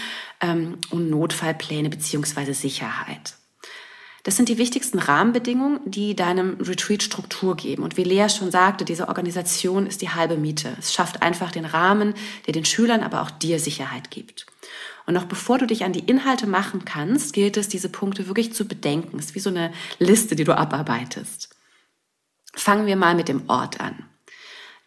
ähm, 0.42 0.76
und 0.90 1.08
Notfallpläne 1.08 1.88
beziehungsweise 1.88 2.52
Sicherheit. 2.52 3.34
Das 4.24 4.36
sind 4.36 4.48
die 4.48 4.56
wichtigsten 4.56 4.98
Rahmenbedingungen, 4.98 5.80
die 5.84 6.16
deinem 6.16 6.56
Retreat 6.58 7.02
Struktur 7.02 7.56
geben. 7.56 7.82
Und 7.82 7.98
wie 7.98 8.04
Lea 8.04 8.28
schon 8.30 8.50
sagte, 8.50 8.86
diese 8.86 9.08
Organisation 9.08 9.86
ist 9.86 10.00
die 10.00 10.08
halbe 10.08 10.38
Miete. 10.38 10.74
Es 10.78 10.94
schafft 10.94 11.22
einfach 11.22 11.52
den 11.52 11.66
Rahmen, 11.66 12.14
der 12.46 12.54
den 12.54 12.64
Schülern, 12.64 13.02
aber 13.02 13.20
auch 13.20 13.30
dir 13.30 13.60
Sicherheit 13.60 14.10
gibt. 14.10 14.46
Und 15.06 15.12
noch 15.12 15.26
bevor 15.26 15.58
du 15.58 15.66
dich 15.66 15.84
an 15.84 15.92
die 15.92 16.06
Inhalte 16.06 16.46
machen 16.46 16.86
kannst, 16.86 17.34
gilt 17.34 17.58
es, 17.58 17.68
diese 17.68 17.90
Punkte 17.90 18.26
wirklich 18.26 18.54
zu 18.54 18.64
bedenken. 18.64 19.18
Es 19.18 19.26
ist 19.26 19.34
wie 19.34 19.40
so 19.40 19.50
eine 19.50 19.72
Liste, 19.98 20.36
die 20.36 20.44
du 20.44 20.56
abarbeitest. 20.56 21.50
Fangen 22.54 22.86
wir 22.86 22.96
mal 22.96 23.14
mit 23.14 23.28
dem 23.28 23.50
Ort 23.50 23.78
an. 23.80 24.06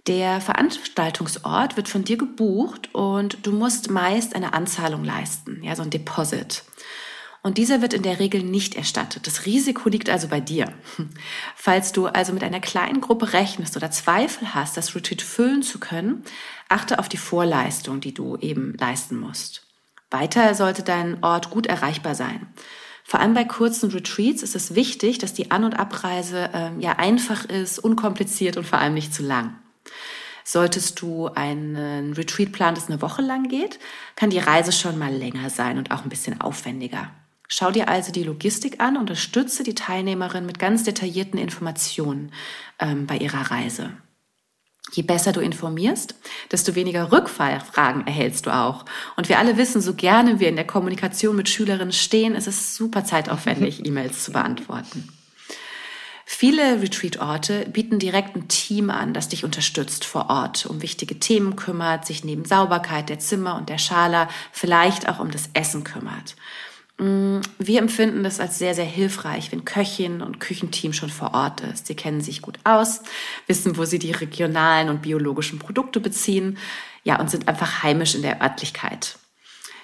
Der 0.08 0.42
Veranstaltungsort 0.42 1.78
wird 1.78 1.90
von 1.90 2.04
dir 2.04 2.18
gebucht 2.18 2.96
und 2.96 3.46
du 3.46 3.52
musst 3.52 3.92
meist 3.92 4.36
eine 4.36 4.54
Anzahlung 4.54 5.04
leisten, 5.04 5.62
ja, 5.62 5.76
so 5.76 5.84
ein 5.84 5.90
Deposit. 5.92 6.64
Und 7.44 7.58
dieser 7.58 7.82
wird 7.82 7.94
in 7.94 8.04
der 8.04 8.20
Regel 8.20 8.44
nicht 8.44 8.76
erstattet. 8.76 9.26
Das 9.28 9.46
Risiko 9.46 9.90
liegt 9.90 10.10
also 10.10 10.28
bei 10.28 10.40
dir. 10.40 10.74
Falls 11.56 11.92
du 11.92 12.08
also 12.08 12.34
mit 12.34 12.44
einer 12.44 12.60
kleinen 12.60 13.00
Gruppe 13.00 13.34
rechnest 13.34 13.78
oder 13.78 13.92
Zweifel 13.92 14.54
hast, 14.54 14.76
das 14.76 14.96
Retreat 14.96 15.22
füllen 15.22 15.64
zu 15.64 15.80
können, 15.80 16.24
achte 16.68 17.00
auf 17.00 17.08
die 17.08 17.18
Vorleistung, 17.18 18.02
die 18.02 18.14
du 18.14 18.38
eben 18.38 18.76
leisten 18.78 19.18
musst. 19.18 19.64
Weiter 20.10 20.56
sollte 20.56 20.84
dein 20.84 21.24
Ort 21.24 21.50
gut 21.50 21.68
erreichbar 21.68 22.16
sein. 22.16 22.48
Vor 23.04 23.22
allem 23.22 23.34
bei 23.34 23.46
kurzen 23.46 23.92
Retreats 23.92 24.44
ist 24.44 24.56
es 24.56 24.76
wichtig, 24.76 25.18
dass 25.18 25.34
die 25.34 25.52
An- 25.52 25.64
und 25.64 25.80
Abreise 25.80 26.50
äh, 26.54 26.72
ja 26.80 26.94
einfach 26.94 27.46
ist, 27.46 27.80
unkompliziert 27.80 28.58
und 28.58 28.66
vor 28.68 28.80
allem 28.80 28.94
nicht 28.94 29.14
zu 29.14 29.24
lang. 29.24 29.56
Solltest 30.44 31.02
du 31.02 31.28
einen 31.28 32.14
Retreat 32.14 32.52
planen, 32.52 32.76
das 32.76 32.90
eine 32.90 33.02
Woche 33.02 33.22
lang 33.22 33.48
geht, 33.48 33.80
kann 34.16 34.30
die 34.30 34.40
Reise 34.40 34.72
schon 34.72 34.98
mal 34.98 35.14
länger 35.14 35.50
sein 35.50 35.78
und 35.78 35.92
auch 35.92 36.04
ein 36.04 36.10
bisschen 36.10 36.40
aufwendiger. 36.42 37.12
Schau 37.48 37.72
dir 37.72 37.88
also 37.88 38.12
die 38.12 38.24
Logistik 38.24 38.82
an, 38.82 38.98
unterstütze 38.98 39.64
die 39.64 39.76
Teilnehmerin 39.76 40.46
mit 40.46 40.60
ganz 40.60 40.84
detaillierten 40.84 41.40
Informationen 41.40 42.32
ähm, 42.80 43.08
bei 43.08 43.18
ihrer 43.18 43.52
Reise. 43.52 43.92
Je 44.92 45.04
besser 45.04 45.34
du 45.34 45.42
informierst, 45.42 46.16
desto 46.52 46.76
weniger 46.76 47.12
Rückfragen 47.12 48.08
erhältst 48.08 48.46
du 48.46 48.56
auch. 48.56 48.86
Und 49.18 49.28
wir 49.28 49.38
alle 49.40 49.58
wissen, 49.58 49.82
so 49.82 49.94
gerne 49.94 50.40
wir 50.40 50.48
in 50.48 50.56
der 50.56 50.68
Kommunikation 50.68 51.36
mit 51.36 51.50
Schülerinnen 51.50 51.92
stehen, 51.92 52.36
ist 52.36 52.48
es 52.48 52.76
super 52.76 53.04
zeitaufwendig, 53.04 53.86
E-Mails 53.86 54.24
zu 54.24 54.32
beantworten. 54.32 55.10
Viele 56.30 56.82
Retreat-Orte 56.82 57.68
bieten 57.70 58.00
direkt 58.00 58.36
ein 58.36 58.50
Team 58.50 58.90
an, 58.90 59.14
das 59.14 59.30
dich 59.30 59.46
unterstützt 59.46 60.04
vor 60.04 60.30
Ort, 60.30 60.66
um 60.66 60.82
wichtige 60.82 61.20
Themen 61.20 61.56
kümmert, 61.56 62.06
sich 62.06 62.26
neben 62.26 62.44
Sauberkeit 62.44 63.08
der 63.08 63.20
Zimmer 63.20 63.56
und 63.56 63.70
der 63.70 63.78
Schala 63.78 64.28
vielleicht 64.52 65.08
auch 65.08 65.20
um 65.20 65.32
das 65.32 65.50
Essen 65.54 65.86
kümmert. 65.86 66.36
Mm, 67.00 67.42
wir 67.60 67.80
empfinden 67.80 68.24
das 68.24 68.40
als 68.40 68.58
sehr, 68.58 68.74
sehr 68.74 68.86
hilfreich, 68.86 69.52
wenn 69.52 69.66
Köchin 69.66 70.22
und 70.22 70.40
Küchenteam 70.40 70.94
schon 70.94 71.10
vor 71.10 71.34
Ort 71.34 71.62
ist. 71.62 71.88
Sie 71.88 71.96
kennen 71.96 72.22
sich 72.22 72.42
gut 72.42 72.58
aus, 72.64 73.02
wissen, 73.46 73.78
wo 73.78 73.86
sie 73.86 74.00
die 74.00 74.12
regionalen 74.12 74.90
und 74.90 75.04
biologischen 75.04 75.60
Produkte 75.60 76.00
beziehen, 76.00 76.58
ja, 77.04 77.20
und 77.20 77.30
sind 77.30 77.48
einfach 77.48 77.84
heimisch 77.84 78.16
in 78.16 78.24
der 78.24 78.42
Örtlichkeit. 78.42 79.20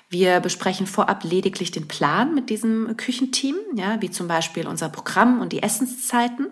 Wir 0.09 0.39
besprechen 0.41 0.87
vorab 0.87 1.23
lediglich 1.23 1.71
den 1.71 1.87
Plan 1.87 2.35
mit 2.35 2.49
diesem 2.49 2.97
Küchenteam, 2.97 3.55
ja, 3.75 4.01
wie 4.01 4.11
zum 4.11 4.27
Beispiel 4.27 4.67
unser 4.67 4.89
Programm 4.89 5.39
und 5.39 5.53
die 5.53 5.63
Essenszeiten. 5.63 6.47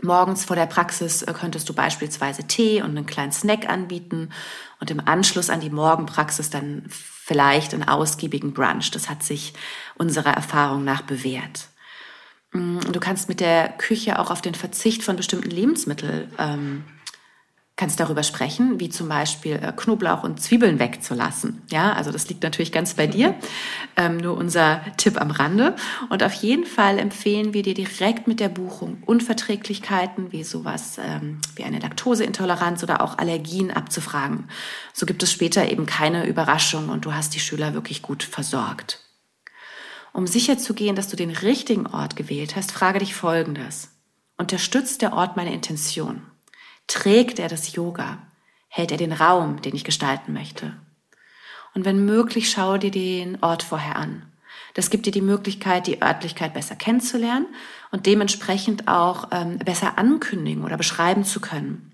Morgens 0.00 0.44
vor 0.44 0.56
der 0.56 0.66
Praxis 0.66 1.22
äh, 1.22 1.32
könntest 1.32 1.68
du 1.68 1.74
beispielsweise 1.74 2.44
Tee 2.44 2.82
und 2.82 2.90
einen 2.90 3.06
kleinen 3.06 3.30
Snack 3.30 3.68
anbieten 3.68 4.30
und 4.80 4.90
im 4.90 5.00
Anschluss 5.06 5.48
an 5.48 5.60
die 5.60 5.70
Morgenpraxis 5.70 6.50
dann 6.50 6.84
vielleicht 7.32 7.72
einen 7.72 7.88
ausgiebigen 7.88 8.52
Brunch. 8.52 8.90
Das 8.90 9.08
hat 9.08 9.22
sich 9.22 9.54
unserer 9.96 10.34
Erfahrung 10.34 10.84
nach 10.84 11.00
bewährt. 11.00 11.68
Mm, 12.52 12.80
du 12.80 13.00
kannst 13.00 13.30
mit 13.30 13.40
der 13.40 13.70
Küche 13.70 14.18
auch 14.18 14.30
auf 14.30 14.42
den 14.42 14.54
Verzicht 14.54 15.02
von 15.02 15.16
bestimmten 15.16 15.48
Lebensmitteln 15.48 16.30
ähm, 16.38 16.84
kannst 17.76 17.98
darüber 18.00 18.22
sprechen, 18.22 18.80
wie 18.80 18.90
zum 18.90 19.08
Beispiel 19.08 19.54
äh, 19.54 19.72
Knoblauch 19.74 20.22
und 20.24 20.40
Zwiebeln 20.40 20.78
wegzulassen. 20.78 21.62
Ja, 21.70 21.92
also 21.94 22.12
das 22.12 22.28
liegt 22.28 22.42
natürlich 22.42 22.70
ganz 22.70 22.94
bei 22.94 23.06
dir. 23.06 23.34
Ähm, 23.96 24.18
nur 24.18 24.36
unser 24.36 24.82
Tipp 24.98 25.20
am 25.20 25.30
Rande. 25.30 25.74
Und 26.10 26.22
auf 26.22 26.34
jeden 26.34 26.66
Fall 26.66 26.98
empfehlen 26.98 27.54
wir 27.54 27.62
dir 27.62 27.74
direkt 27.74 28.28
mit 28.28 28.40
der 28.40 28.50
Buchung 28.50 29.02
Unverträglichkeiten 29.06 30.32
wie 30.32 30.44
sowas 30.44 30.98
ähm, 31.02 31.40
wie 31.56 31.64
eine 31.64 31.78
Laktoseintoleranz 31.78 32.82
oder 32.82 33.00
auch 33.00 33.16
Allergien 33.18 33.70
abzufragen. 33.70 34.48
So 34.92 35.06
gibt 35.06 35.22
es 35.22 35.32
später 35.32 35.70
eben 35.70 35.86
keine 35.86 36.26
Überraschung 36.26 36.90
und 36.90 37.06
du 37.06 37.14
hast 37.14 37.34
die 37.34 37.40
Schüler 37.40 37.72
wirklich 37.72 38.02
gut 38.02 38.22
versorgt. 38.22 39.00
Um 40.12 40.26
sicherzugehen, 40.26 40.94
dass 40.94 41.08
du 41.08 41.16
den 41.16 41.30
richtigen 41.30 41.86
Ort 41.86 42.16
gewählt 42.16 42.54
hast, 42.54 42.70
frage 42.70 42.98
dich 42.98 43.14
Folgendes. 43.14 43.88
Unterstützt 44.36 45.00
der 45.00 45.14
Ort 45.14 45.36
meine 45.38 45.54
Intention? 45.54 46.31
Trägt 46.86 47.38
er 47.38 47.48
das 47.48 47.72
Yoga? 47.74 48.18
Hält 48.68 48.90
er 48.90 48.96
den 48.96 49.12
Raum, 49.12 49.60
den 49.62 49.74
ich 49.74 49.84
gestalten 49.84 50.32
möchte? 50.32 50.76
Und 51.74 51.84
wenn 51.84 52.04
möglich, 52.04 52.50
schaue 52.50 52.78
dir 52.78 52.90
den 52.90 53.42
Ort 53.42 53.62
vorher 53.62 53.96
an. 53.96 54.32
Das 54.74 54.90
gibt 54.90 55.06
dir 55.06 55.12
die 55.12 55.20
Möglichkeit, 55.20 55.86
die 55.86 56.02
Örtlichkeit 56.02 56.54
besser 56.54 56.76
kennenzulernen 56.76 57.46
und 57.90 58.06
dementsprechend 58.06 58.88
auch 58.88 59.28
ähm, 59.30 59.58
besser 59.58 59.98
ankündigen 59.98 60.64
oder 60.64 60.76
beschreiben 60.76 61.24
zu 61.24 61.40
können. 61.40 61.92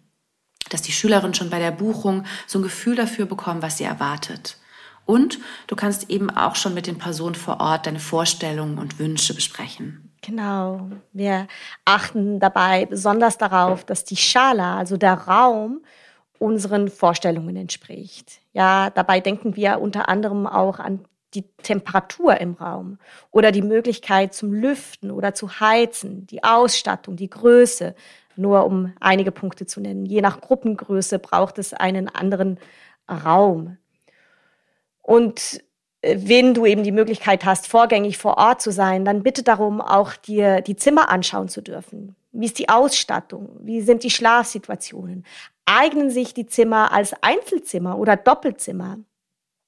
Dass 0.71 0.83
die 0.83 0.93
Schülerin 0.93 1.35
schon 1.35 1.51
bei 1.51 1.59
der 1.59 1.71
Buchung 1.71 2.25
so 2.47 2.59
ein 2.59 2.63
Gefühl 2.63 2.95
dafür 2.95 3.27
bekommen, 3.27 3.63
was 3.63 3.79
sie 3.79 3.85
erwartet. 3.85 4.59
Und 5.07 5.39
du 5.67 5.75
kannst 5.75 6.11
eben 6.11 6.31
auch 6.31 6.55
schon 6.55 6.75
mit 6.75 6.87
den 6.87 6.99
Personen 6.99 7.35
vor 7.35 7.61
Ort 7.61 7.87
deine 7.87 8.01
Vorstellungen 8.01 8.79
und 8.79 8.99
Wünsche 8.99 9.35
besprechen. 9.35 10.08
Genau. 10.29 10.91
Wir 11.15 11.47
achten 11.87 12.39
dabei 12.39 12.85
besonders 12.85 13.39
darauf, 13.39 13.85
dass 13.85 14.05
die 14.05 14.17
Schala, 14.17 14.77
also 14.77 14.99
der 14.99 15.15
Raum, 15.15 15.81
unseren 16.39 16.89
Vorstellungen 16.89 17.57
entspricht. 17.57 18.41
Ja, 18.53 18.91
dabei 18.91 19.21
denken 19.21 19.57
wir 19.57 19.81
unter 19.81 20.11
anderem 20.11 20.47
auch 20.47 20.81
an 20.81 21.07
die 21.33 21.45
Temperatur 21.63 22.39
im 22.41 22.55
Raum 22.55 22.99
oder 23.31 23.53
die 23.53 23.63
Möglichkeit 23.63 24.35
zum 24.35 24.53
Lüften 24.53 25.11
oder 25.11 25.33
zu 25.33 25.61
heizen, 25.61 26.27
die 26.27 26.45
Ausstattung, 26.45 27.17
die 27.17 27.31
Größe, 27.31 27.95
nur 28.37 28.67
um 28.67 28.93
einige 29.01 29.33
Punkte 29.33 29.65
zu 29.65 29.81
nennen. 29.81 30.05
Je 30.05 30.21
nach 30.21 30.43
Gruppengröße 30.43 31.19
braucht 31.19 31.59
es 31.59 31.73
einen 31.73 32.09
anderen 32.09 32.59
Raum. 33.09 33.79
Und 35.01 35.63
wenn 36.03 36.55
du 36.55 36.65
eben 36.65 36.85
die 36.85 36.93
Möglichkeit 36.93 37.45
hast, 37.45 37.67
vorgängig 37.67 38.19
vor 38.19 38.39
Ort 38.39 38.63
zu 38.63 38.71
sein, 38.71 39.05
dann 39.05 39.23
bitte 39.23 39.43
darum, 39.43 39.81
auch 39.81 40.15
dir 40.15 40.61
die 40.61 40.77
Zimmer 40.77 41.11
anschauen 41.11 41.49
zu 41.49 41.61
dürfen. 41.61 42.15
Wie 42.31 42.47
ist 42.47 42.59
die 42.59 42.69
Ausstattung? 42.69 43.57
Wie 43.61 43.81
sind 43.81 44.05
die 44.05 44.11
Schlafsituationen? 44.11 45.25
Eignen 45.67 46.11
sich 46.11 46.35
die 46.35 46.47
Zimmer 46.47 46.93
als 46.93 47.15
Einzelzimmer 47.23 47.99
oder 47.99 48.17
Doppelzimmer? 48.17 48.99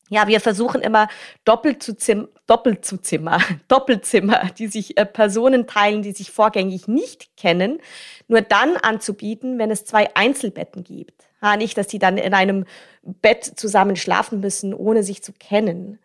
Ja, 0.08 0.26
wir 0.26 0.40
versuchen 0.40 0.82
immer 0.82 1.08
doppelt 1.44 1.84
zu 1.84 1.96
Zimmer, 1.96 2.28
doppelt 2.48 2.84
zu 2.84 3.00
Zimmer, 3.00 3.38
Doppelzimmer, 3.68 4.50
die 4.58 4.66
sich 4.66 4.98
äh, 4.98 5.06
Personen 5.06 5.68
teilen, 5.68 6.02
die 6.02 6.12
sich 6.12 6.32
vorgängig 6.32 6.88
nicht 6.88 7.36
kennen, 7.36 7.78
nur 8.26 8.40
dann 8.40 8.76
anzubieten, 8.76 9.58
wenn 9.58 9.70
es 9.70 9.84
zwei 9.84 10.14
Einzelbetten 10.16 10.82
gibt. 10.82 11.28
Ja, 11.40 11.56
nicht, 11.56 11.78
dass 11.78 11.86
die 11.86 12.00
dann 12.00 12.18
in 12.18 12.34
einem 12.34 12.66
Bett 13.02 13.44
zusammen 13.44 13.94
schlafen 13.94 14.40
müssen, 14.40 14.74
ohne 14.74 15.04
sich 15.04 15.22
zu 15.22 15.32
kennen. 15.32 16.00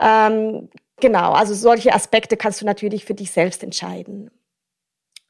Ähm, 0.00 0.68
genau, 0.98 1.32
also 1.32 1.54
solche 1.54 1.94
Aspekte 1.94 2.36
kannst 2.36 2.60
du 2.60 2.66
natürlich 2.66 3.04
für 3.04 3.14
dich 3.14 3.30
selbst 3.30 3.62
entscheiden. 3.62 4.30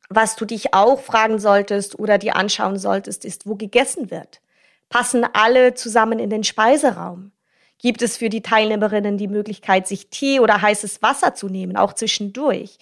Was 0.09 0.37
du 0.37 0.45
dich 0.45 0.73
auch 0.73 1.01
fragen 1.01 1.39
solltest 1.39 1.99
oder 1.99 2.19
dir 2.19 2.37
anschauen 2.37 2.79
solltest, 2.79 3.25
ist, 3.25 3.47
wo 3.47 3.57
gegessen 3.57 4.11
wird. 4.11 4.41
Passen 4.89 5.27
alle 5.33 5.75
zusammen 5.75 6.19
in 6.19 6.31
den 6.31 6.45
Speiseraum? 6.45 7.33
Gibt 7.79 8.03
es 8.03 8.17
für 8.17 8.29
die 8.29 8.41
Teilnehmerinnen 8.41 9.19
die 9.19 9.29
Möglichkeit, 9.29 9.87
sich 9.87 10.09
Tee 10.09 10.41
oder 10.41 10.63
heißes 10.63 11.03
Wasser 11.03 11.35
zu 11.35 11.49
nehmen, 11.49 11.77
auch 11.77 11.93
zwischendurch? 11.93 12.79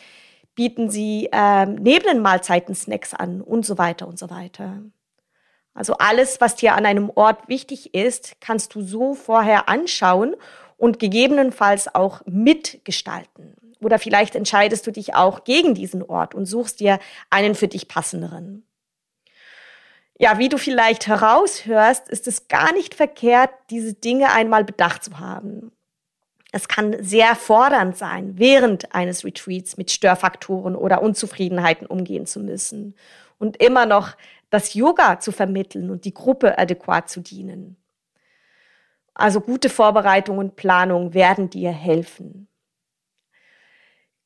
Bieten 0.55 0.91
sie 0.91 1.29
ähm, 1.33 1.77
neben 1.77 2.07
den 2.07 2.23
Mahlzeiten 2.23 2.75
Snacks 2.75 3.13
an 3.13 3.41
und 3.41 3.67
so 3.67 3.77
weiter 3.79 4.07
und 4.07 4.19
so 4.19 4.31
weiter. 4.31 4.83
Also 5.73 5.95
alles, 5.95 6.41
was 6.41 6.55
dir 6.55 6.75
an 6.75 6.87
einem 6.87 7.11
Ort 7.13 7.49
wichtig 7.49 7.95
ist, 7.95 8.41
kannst 8.41 8.77
du 8.77 8.83
so 8.83 9.15
vorher 9.15 9.69
anschauen 9.69 10.37
und 10.85 10.99
gegebenenfalls 10.99 11.95
auch 11.95 12.21
mitgestalten. 12.27 13.57
Oder 13.81 13.99
vielleicht 13.99 14.35
entscheidest 14.35 14.87
du 14.87 14.91
dich 14.91 15.15
auch 15.15 15.45
gegen 15.45 15.75
diesen 15.75 16.03
Ort 16.03 16.35
und 16.35 16.45
suchst 16.45 16.79
dir 16.79 16.99
einen 17.31 17.55
für 17.55 17.69
dich 17.69 17.89
passenderen. 17.89 18.67
Ja, 20.19 20.39
wie 20.39 20.51
du 20.51 20.59
vielleicht 20.59 21.07
heraushörst, 21.07 22.11
ist 22.11 22.27
es 22.29 22.49
gar 22.49 22.75
nicht 22.75 22.95
verkehrt, 22.95 23.49
diese 23.71 23.95
Dinge 23.95 24.31
einmal 24.33 24.63
bedacht 24.63 25.03
zu 25.05 25.19
haben. 25.19 25.73
Es 26.53 26.69
kann 26.69 27.03
sehr 27.03 27.35
fordernd 27.35 27.97
sein, 27.97 28.35
während 28.37 28.95
eines 28.95 29.25
Retreats 29.25 29.79
mit 29.79 29.91
Störfaktoren 29.91 30.77
oder 30.77 31.01
Unzufriedenheiten 31.01 31.87
umgehen 31.87 32.27
zu 32.27 32.41
müssen 32.41 32.95
und 33.39 33.57
immer 33.57 33.87
noch 33.87 34.19
das 34.51 34.75
Yoga 34.75 35.19
zu 35.19 35.33
vermitteln 35.33 35.89
und 35.89 36.05
die 36.05 36.13
Gruppe 36.13 36.59
adäquat 36.59 37.09
zu 37.09 37.21
dienen. 37.21 37.79
Also 39.15 39.41
gute 39.41 39.69
Vorbereitung 39.69 40.39
und 40.39 40.57
Planung 40.57 41.15
werden 41.15 41.49
dir 41.49 41.71
helfen. 41.71 42.49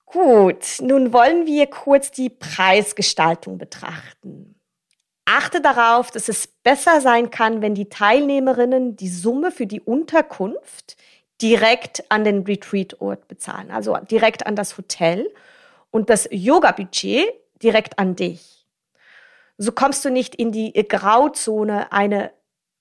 Gut, 0.06 0.78
nun 0.80 1.12
wollen 1.12 1.44
wir 1.44 1.66
kurz 1.66 2.10
die 2.10 2.30
Preisgestaltung 2.30 3.58
betrachten. 3.58 4.58
Achte 5.26 5.60
darauf, 5.60 6.10
dass 6.10 6.28
es 6.28 6.46
besser 6.46 7.02
sein 7.02 7.30
kann, 7.30 7.60
wenn 7.60 7.74
die 7.74 7.90
Teilnehmerinnen 7.90 8.96
die 8.96 9.10
Summe 9.10 9.50
für 9.50 9.66
die 9.66 9.82
Unterkunft 9.82 10.96
direkt 11.42 12.10
an 12.10 12.24
den 12.24 12.44
Retreat-Ort 12.44 13.28
bezahlen, 13.28 13.70
also 13.70 13.94
direkt 14.10 14.46
an 14.46 14.56
das 14.56 14.78
Hotel 14.78 15.30
und 15.90 16.08
das 16.08 16.26
Yoga-Budget 16.30 17.28
direkt 17.62 17.98
an 17.98 18.16
dich. 18.16 18.66
So 19.58 19.72
kommst 19.72 20.04
du 20.06 20.10
nicht 20.10 20.34
in 20.34 20.52
die 20.52 20.72
Grauzone, 20.72 21.92
eine 21.92 22.30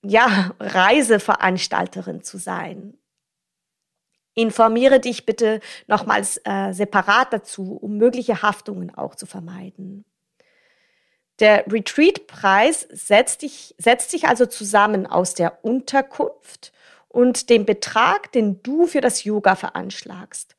ja, 0.02 0.52
Reiseveranstalterin 0.60 2.22
zu 2.22 2.38
sein. 2.38 2.96
Informiere 4.34 5.00
dich 5.00 5.26
bitte 5.26 5.60
nochmals 5.88 6.40
äh, 6.44 6.72
separat 6.72 7.32
dazu, 7.32 7.76
um 7.76 7.96
mögliche 7.96 8.42
Haftungen 8.42 8.94
auch 8.94 9.16
zu 9.16 9.26
vermeiden. 9.26 10.04
Der 11.40 11.64
Retreat-Preis 11.70 12.86
setzt, 12.90 13.44
setzt 13.78 14.10
sich 14.10 14.26
also 14.28 14.46
zusammen 14.46 15.06
aus 15.06 15.34
der 15.34 15.64
Unterkunft 15.64 16.72
und 17.08 17.50
dem 17.50 17.64
Betrag, 17.64 18.32
den 18.32 18.62
du 18.62 18.86
für 18.86 19.00
das 19.00 19.24
Yoga 19.24 19.56
veranschlagst. 19.56 20.56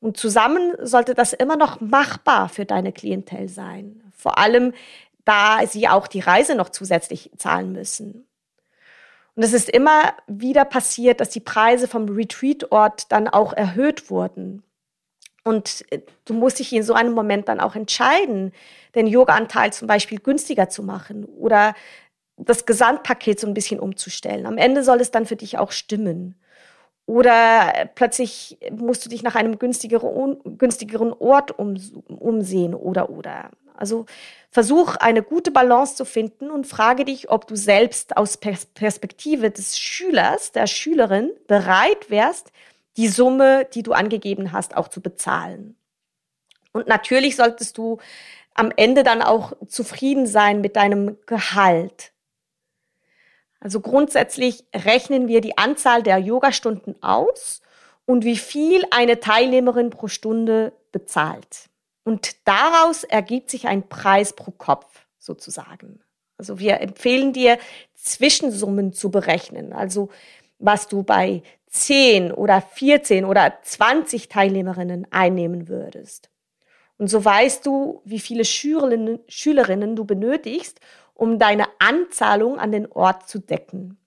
Und 0.00 0.18
zusammen 0.18 0.74
sollte 0.80 1.14
das 1.14 1.32
immer 1.32 1.56
noch 1.56 1.80
machbar 1.80 2.50
für 2.50 2.66
deine 2.66 2.92
Klientel 2.92 3.48
sein. 3.48 4.02
Vor 4.14 4.36
allem, 4.36 4.74
da 5.24 5.66
sie 5.66 5.88
auch 5.88 6.06
die 6.06 6.20
Reise 6.20 6.54
noch 6.54 6.68
zusätzlich 6.68 7.30
zahlen 7.38 7.72
müssen. 7.72 8.26
Und 9.36 9.42
es 9.42 9.52
ist 9.52 9.68
immer 9.68 10.14
wieder 10.26 10.64
passiert, 10.64 11.20
dass 11.20 11.30
die 11.30 11.40
Preise 11.40 11.88
vom 11.88 12.08
Retreat-Ort 12.08 13.10
dann 13.10 13.28
auch 13.28 13.52
erhöht 13.52 14.10
wurden. 14.10 14.62
Und 15.44 15.84
äh, 15.90 16.00
du 16.24 16.34
musst 16.34 16.58
dich 16.58 16.72
in 16.72 16.82
so 16.82 16.94
einem 16.94 17.12
Moment 17.12 17.48
dann 17.48 17.60
auch 17.60 17.74
entscheiden, 17.74 18.52
den 18.94 19.06
Yoga-Anteil 19.06 19.72
zum 19.72 19.88
Beispiel 19.88 20.18
günstiger 20.20 20.68
zu 20.68 20.82
machen 20.82 21.24
oder 21.24 21.74
das 22.36 22.66
Gesamtpaket 22.66 23.38
so 23.38 23.46
ein 23.46 23.54
bisschen 23.54 23.78
umzustellen. 23.78 24.46
Am 24.46 24.58
Ende 24.58 24.82
soll 24.82 25.00
es 25.00 25.10
dann 25.10 25.26
für 25.26 25.36
dich 25.36 25.58
auch 25.58 25.70
stimmen. 25.70 26.34
Oder 27.06 27.72
äh, 27.74 27.86
plötzlich 27.86 28.58
musst 28.70 29.04
du 29.04 29.10
dich 29.10 29.22
nach 29.22 29.34
einem 29.34 29.58
günstigeren, 29.58 30.38
günstigeren 30.58 31.12
Ort 31.12 31.58
um, 31.58 31.76
umsehen 32.08 32.74
oder 32.74 33.10
oder. 33.10 33.50
Also 33.74 34.06
versuch 34.50 34.96
eine 34.96 35.22
gute 35.22 35.50
Balance 35.50 35.96
zu 35.96 36.04
finden 36.04 36.50
und 36.50 36.66
frage 36.66 37.04
dich, 37.04 37.28
ob 37.28 37.46
du 37.46 37.56
selbst 37.56 38.16
aus 38.16 38.38
Perspektive 38.38 39.50
des 39.50 39.78
Schülers, 39.78 40.52
der 40.52 40.66
Schülerin 40.66 41.30
bereit 41.48 42.08
wärst, 42.08 42.52
die 42.96 43.08
Summe, 43.08 43.66
die 43.74 43.82
du 43.82 43.92
angegeben 43.92 44.52
hast, 44.52 44.76
auch 44.76 44.88
zu 44.88 45.00
bezahlen. 45.00 45.76
Und 46.72 46.86
natürlich 46.86 47.36
solltest 47.36 47.76
du 47.78 47.98
am 48.54 48.72
Ende 48.76 49.02
dann 49.02 49.22
auch 49.22 49.52
zufrieden 49.66 50.26
sein 50.26 50.60
mit 50.60 50.76
deinem 50.76 51.18
Gehalt. 51.26 52.12
Also 53.58 53.80
grundsätzlich 53.80 54.64
rechnen 54.74 55.26
wir 55.26 55.40
die 55.40 55.58
Anzahl 55.58 56.02
der 56.02 56.18
Yogastunden 56.18 57.02
aus 57.02 57.62
und 58.06 58.24
wie 58.24 58.36
viel 58.36 58.84
eine 58.90 59.18
Teilnehmerin 59.18 59.90
pro 59.90 60.06
Stunde 60.06 60.72
bezahlt. 60.92 61.70
Und 62.04 62.46
daraus 62.46 63.04
ergibt 63.04 63.50
sich 63.50 63.66
ein 63.66 63.88
Preis 63.88 64.34
pro 64.34 64.50
Kopf 64.50 65.06
sozusagen. 65.18 66.00
Also 66.36 66.58
wir 66.58 66.80
empfehlen 66.80 67.32
dir, 67.32 67.58
Zwischensummen 67.94 68.92
zu 68.92 69.10
berechnen. 69.10 69.72
Also 69.72 70.10
was 70.58 70.88
du 70.88 71.02
bei 71.02 71.42
10 71.68 72.30
oder 72.30 72.60
14 72.60 73.24
oder 73.24 73.58
20 73.62 74.28
Teilnehmerinnen 74.28 75.06
einnehmen 75.10 75.68
würdest. 75.68 76.30
Und 76.98 77.08
so 77.08 77.24
weißt 77.24 77.66
du, 77.66 78.00
wie 78.04 78.20
viele 78.20 78.44
Schülerinnen, 78.44 79.18
Schülerinnen 79.26 79.96
du 79.96 80.04
benötigst, 80.04 80.80
um 81.14 81.38
deine 81.38 81.66
Anzahlung 81.80 82.58
an 82.58 82.70
den 82.70 82.90
Ort 82.90 83.28
zu 83.28 83.40
decken. 83.40 83.98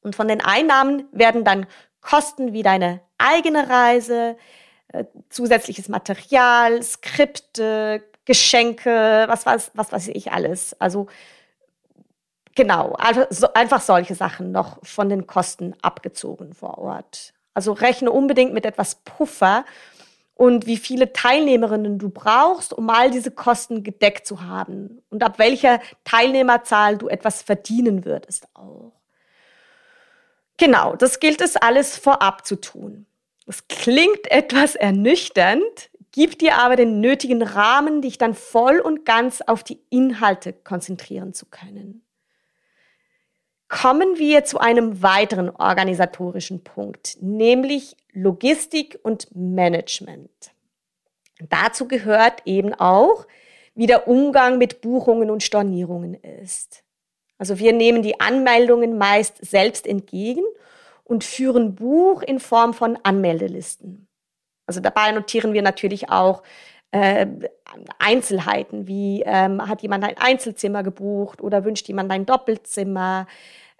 Und 0.00 0.16
von 0.16 0.28
den 0.28 0.40
Einnahmen 0.40 1.04
werden 1.12 1.44
dann 1.44 1.66
Kosten 2.00 2.52
wie 2.52 2.62
deine 2.62 3.00
eigene 3.18 3.68
Reise, 3.68 4.36
äh, 4.88 5.04
zusätzliches 5.30 5.88
Material, 5.88 6.82
Skripte, 6.82 8.02
Geschenke, 8.24 9.24
was 9.28 9.46
weiß, 9.46 9.72
was 9.74 9.92
weiß 9.92 10.08
ich 10.08 10.32
alles. 10.32 10.80
Also 10.80 11.08
genau, 12.54 12.94
einfach, 12.94 13.26
so, 13.30 13.52
einfach 13.52 13.80
solche 13.80 14.14
Sachen 14.14 14.52
noch 14.52 14.78
von 14.84 15.08
den 15.08 15.26
Kosten 15.26 15.74
abgezogen 15.82 16.54
vor 16.54 16.78
Ort. 16.78 17.34
Also 17.54 17.72
rechne 17.72 18.10
unbedingt 18.10 18.54
mit 18.54 18.64
etwas 18.64 18.96
Puffer 18.96 19.64
und 20.34 20.66
wie 20.66 20.76
viele 20.76 21.12
Teilnehmerinnen 21.12 21.98
du 21.98 22.08
brauchst, 22.08 22.72
um 22.72 22.88
all 22.90 23.10
diese 23.10 23.30
Kosten 23.30 23.82
gedeckt 23.82 24.26
zu 24.26 24.42
haben 24.42 25.02
und 25.10 25.22
ab 25.22 25.38
welcher 25.38 25.80
Teilnehmerzahl 26.04 26.96
du 26.96 27.08
etwas 27.08 27.42
verdienen 27.42 28.04
würdest 28.04 28.48
auch. 28.54 28.92
Genau, 30.56 30.96
das 30.96 31.20
gilt 31.20 31.40
es 31.40 31.56
alles 31.56 31.96
vorab 31.96 32.46
zu 32.46 32.56
tun. 32.56 33.06
Es 33.52 33.68
klingt 33.68 34.30
etwas 34.30 34.76
ernüchternd, 34.76 35.90
gibt 36.10 36.40
dir 36.40 36.56
aber 36.56 36.74
den 36.74 37.02
nötigen 37.02 37.42
Rahmen, 37.42 38.00
dich 38.00 38.16
dann 38.16 38.32
voll 38.32 38.80
und 38.80 39.04
ganz 39.04 39.42
auf 39.42 39.62
die 39.62 39.78
Inhalte 39.90 40.54
konzentrieren 40.54 41.34
zu 41.34 41.44
können. 41.44 42.02
Kommen 43.68 44.16
wir 44.16 44.46
zu 44.46 44.58
einem 44.58 45.02
weiteren 45.02 45.50
organisatorischen 45.50 46.64
Punkt, 46.64 47.18
nämlich 47.20 47.94
Logistik 48.12 48.98
und 49.02 49.28
Management. 49.36 50.52
Dazu 51.50 51.86
gehört 51.86 52.40
eben 52.46 52.72
auch, 52.72 53.26
wie 53.74 53.86
der 53.86 54.08
Umgang 54.08 54.56
mit 54.56 54.80
Buchungen 54.80 55.28
und 55.28 55.42
Stornierungen 55.42 56.14
ist. 56.14 56.84
Also 57.36 57.58
wir 57.58 57.74
nehmen 57.74 58.00
die 58.00 58.18
Anmeldungen 58.18 58.96
meist 58.96 59.44
selbst 59.44 59.86
entgegen 59.86 60.42
und 61.04 61.24
führen 61.24 61.74
Buch 61.74 62.22
in 62.22 62.40
Form 62.40 62.74
von 62.74 62.98
Anmeldelisten. 63.02 64.08
Also 64.66 64.80
dabei 64.80 65.12
notieren 65.12 65.52
wir 65.52 65.62
natürlich 65.62 66.10
auch 66.10 66.42
äh, 66.92 67.26
Einzelheiten, 67.98 68.86
wie 68.86 69.22
ähm, 69.24 69.66
hat 69.66 69.82
jemand 69.82 70.04
ein 70.04 70.18
Einzelzimmer 70.18 70.82
gebucht 70.82 71.40
oder 71.40 71.64
wünscht 71.64 71.88
jemand 71.88 72.10
ein 72.12 72.26
Doppelzimmer. 72.26 73.26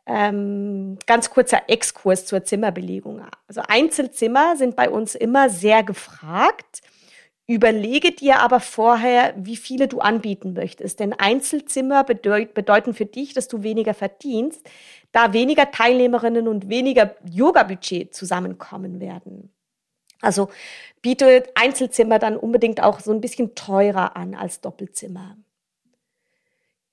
Ähm, 0.04 0.98
ganz 1.06 1.30
kurzer 1.30 1.62
Exkurs 1.68 2.26
zur 2.26 2.42
Zimmerbelegung. 2.42 3.22
Also 3.46 3.62
Einzelzimmer 3.68 4.56
sind 4.56 4.74
bei 4.74 4.90
uns 4.90 5.14
immer 5.14 5.48
sehr 5.48 5.84
gefragt. 5.84 6.80
Überlege 7.46 8.12
dir 8.12 8.40
aber 8.40 8.60
vorher, 8.60 9.34
wie 9.36 9.56
viele 9.56 9.88
du 9.88 10.00
anbieten 10.00 10.54
möchtest. 10.54 10.98
Denn 10.98 11.12
Einzelzimmer 11.12 12.02
bedeut, 12.02 12.54
bedeuten 12.54 12.94
für 12.94 13.06
dich, 13.06 13.34
dass 13.34 13.46
du 13.46 13.62
weniger 13.62 13.94
verdienst, 13.94 14.68
da 15.12 15.32
weniger 15.32 15.70
Teilnehmerinnen 15.70 16.48
und 16.48 16.68
weniger 16.68 17.14
Yoga-Budget 17.30 18.14
zusammenkommen 18.14 19.00
werden. 19.00 19.52
Also 20.20 20.48
biete 21.02 21.44
Einzelzimmer 21.54 22.18
dann 22.18 22.36
unbedingt 22.36 22.82
auch 22.82 23.00
so 23.00 23.12
ein 23.12 23.20
bisschen 23.20 23.54
teurer 23.54 24.16
an 24.16 24.34
als 24.34 24.60
Doppelzimmer. 24.60 25.36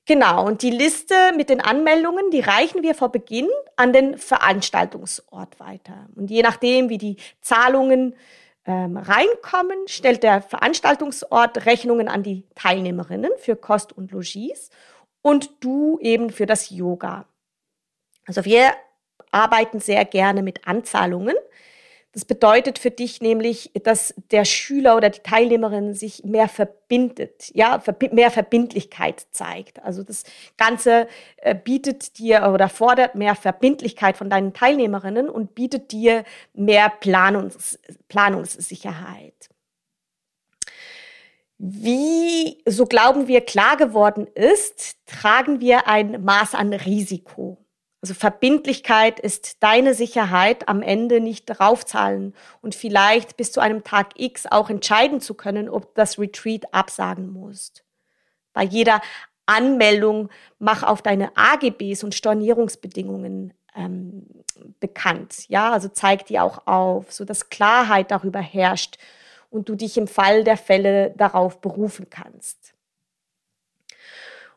Genau, 0.05 0.43
und 0.43 0.63
die 0.63 0.71
Liste 0.71 1.13
mit 1.38 1.49
den 1.49 1.62
Anmeldungen, 1.62 2.32
die 2.32 2.39
reichen 2.39 2.82
wir 2.82 2.95
vor 2.95 3.12
Beginn 3.12 3.47
an 3.75 3.93
den 3.93 4.17
Veranstaltungsort 4.17 5.60
weiter. 5.60 6.08
Und 6.15 6.32
je 6.32 6.41
nachdem, 6.41 6.89
wie 6.89 6.97
die 6.97 7.17
Zahlungen 7.41 8.15
ähm, 8.65 8.97
reinkommen, 8.97 9.77
stellt 9.88 10.23
der 10.23 10.41
Veranstaltungsort 10.41 11.67
Rechnungen 11.67 12.08
an 12.08 12.23
die 12.23 12.43
Teilnehmerinnen 12.55 13.29
für 13.38 13.55
Kost 13.55 13.95
und 13.95 14.12
Logis 14.12 14.71
und 15.21 15.51
du 15.60 15.99
eben 16.01 16.32
für 16.32 16.47
das 16.47 16.71
Yoga. 16.71 17.25
Also 18.30 18.46
wir 18.46 18.74
arbeiten 19.32 19.80
sehr 19.80 20.06
gerne 20.06 20.44
mit 20.44 20.68
Anzahlungen. 20.68 21.36
Das 22.12 22.26
bedeutet 22.26 22.78
für 22.78 22.92
dich 22.92 23.22
nämlich, 23.22 23.72
dass 23.84 24.13
der 24.30 24.46
Schüler 24.46 24.96
oder 24.96 25.10
die 25.10 25.22
Teilnehmerin 25.22 25.96
sich 25.96 26.24
mehr 26.24 26.48
verbindet, 26.48 27.50
ja, 27.56 27.82
mehr 28.12 28.30
Verbindlichkeit 28.30 29.26
zeigt. 29.32 29.84
Also 29.84 30.04
das 30.04 30.26
Ganze 30.58 31.08
äh, 31.38 31.56
bietet 31.56 32.20
dir 32.20 32.52
oder 32.54 32.70
fordert 32.70 33.15
mehr 33.15 33.34
Verbindlichkeit 33.34 34.15
von 34.15 34.30
deinen 34.30 34.54
Teilnehmerinnen 34.54 35.28
und 35.28 35.56
bietet 35.56 35.92
dir 35.92 36.24
mehr 36.54 36.89
Planungs 36.89 37.80
Planungssicherheit. 38.10 39.50
Wie, 41.58 42.62
so 42.68 42.86
glauben 42.86 43.28
wir, 43.28 43.42
klar 43.42 43.76
geworden 43.76 44.28
ist, 44.36 44.98
tragen 45.08 45.62
wir 45.62 45.88
ein 45.88 46.24
Maß 46.24 46.54
an 46.54 46.74
Risiko. 46.74 47.58
Also 48.02 48.14
Verbindlichkeit 48.14 49.20
ist 49.20 49.62
deine 49.62 49.94
Sicherheit, 49.94 50.70
am 50.70 50.82
Ende 50.82 51.20
nicht 51.20 51.46
draufzahlen 51.46 52.34
und 52.62 52.74
vielleicht 52.74 53.36
bis 53.36 53.52
zu 53.52 53.60
einem 53.60 53.84
Tag 53.84 54.12
X 54.16 54.46
auch 54.46 54.70
entscheiden 54.70 55.20
zu 55.20 55.34
können, 55.34 55.68
ob 55.68 55.96
das 55.96 56.18
Retreat 56.18 56.74
absagen 56.74 57.30
musst. 57.30 57.84
Bei 58.54 58.64
jeder 58.64 59.02
Anmeldung 59.46 60.30
mach 60.60 60.84
auf 60.84 61.02
deine 61.02 61.36
AGBs 61.36 62.04
und 62.04 62.16
Stornierungsbedingungen 62.16 63.54
ähm, 63.76 64.28
bekannt. 64.80 65.50
Ja, 65.50 65.72
also 65.72 65.90
zeig 65.90 66.26
die 66.26 66.40
auch 66.40 66.68
auf, 66.68 67.12
so 67.12 67.26
dass 67.26 67.50
Klarheit 67.50 68.12
darüber 68.12 68.40
herrscht 68.40 68.98
und 69.50 69.68
du 69.68 69.76
dich 69.76 69.98
im 69.98 70.08
Fall 70.08 70.44
der 70.44 70.58
Fälle 70.58 71.12
darauf 71.18 71.60
berufen 71.60 72.10
kannst. 72.10 72.74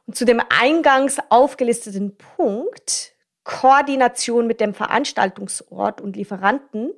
Und 0.06 0.16
zu 0.16 0.24
dem 0.24 0.42
eingangs 0.48 1.18
aufgelisteten 1.30 2.16
Punkt 2.16 3.11
Koordination 3.44 4.46
mit 4.46 4.60
dem 4.60 4.74
Veranstaltungsort 4.74 6.00
und 6.00 6.16
Lieferanten 6.16 6.92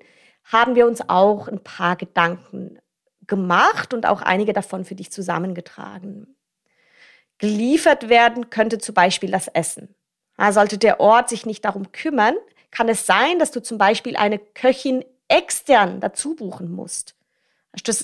haben 0.45 0.75
wir 0.75 0.87
uns 0.87 1.09
auch 1.09 1.49
ein 1.49 1.63
paar 1.63 1.97
Gedanken 1.97 2.79
gemacht 3.27 3.95
und 3.95 4.07
auch 4.07 4.21
einige 4.21 4.53
davon 4.53 4.85
für 4.85 4.95
dich 4.95 5.11
zusammengetragen. 5.11 6.37
Geliefert 7.39 8.09
werden 8.09 8.51
könnte 8.51 8.79
zum 8.79 8.95
Beispiel 8.95 9.31
das 9.31 9.49
Essen. 9.49 9.95
Sollte 10.51 10.79
der 10.79 11.01
Ort 11.01 11.29
sich 11.29 11.47
nicht 11.47 11.65
darum 11.65 11.93
kümmern, 11.93 12.35
kann 12.71 12.89
es 12.89 13.07
sein, 13.07 13.39
dass 13.39 13.51
du 13.51 13.63
zum 13.63 13.79
Beispiel 13.79 14.17
eine 14.17 14.39
Köchin 14.39 15.05
extern 15.29 16.01
dazu 16.01 16.35
buchen 16.35 16.71
musst. 16.71 17.15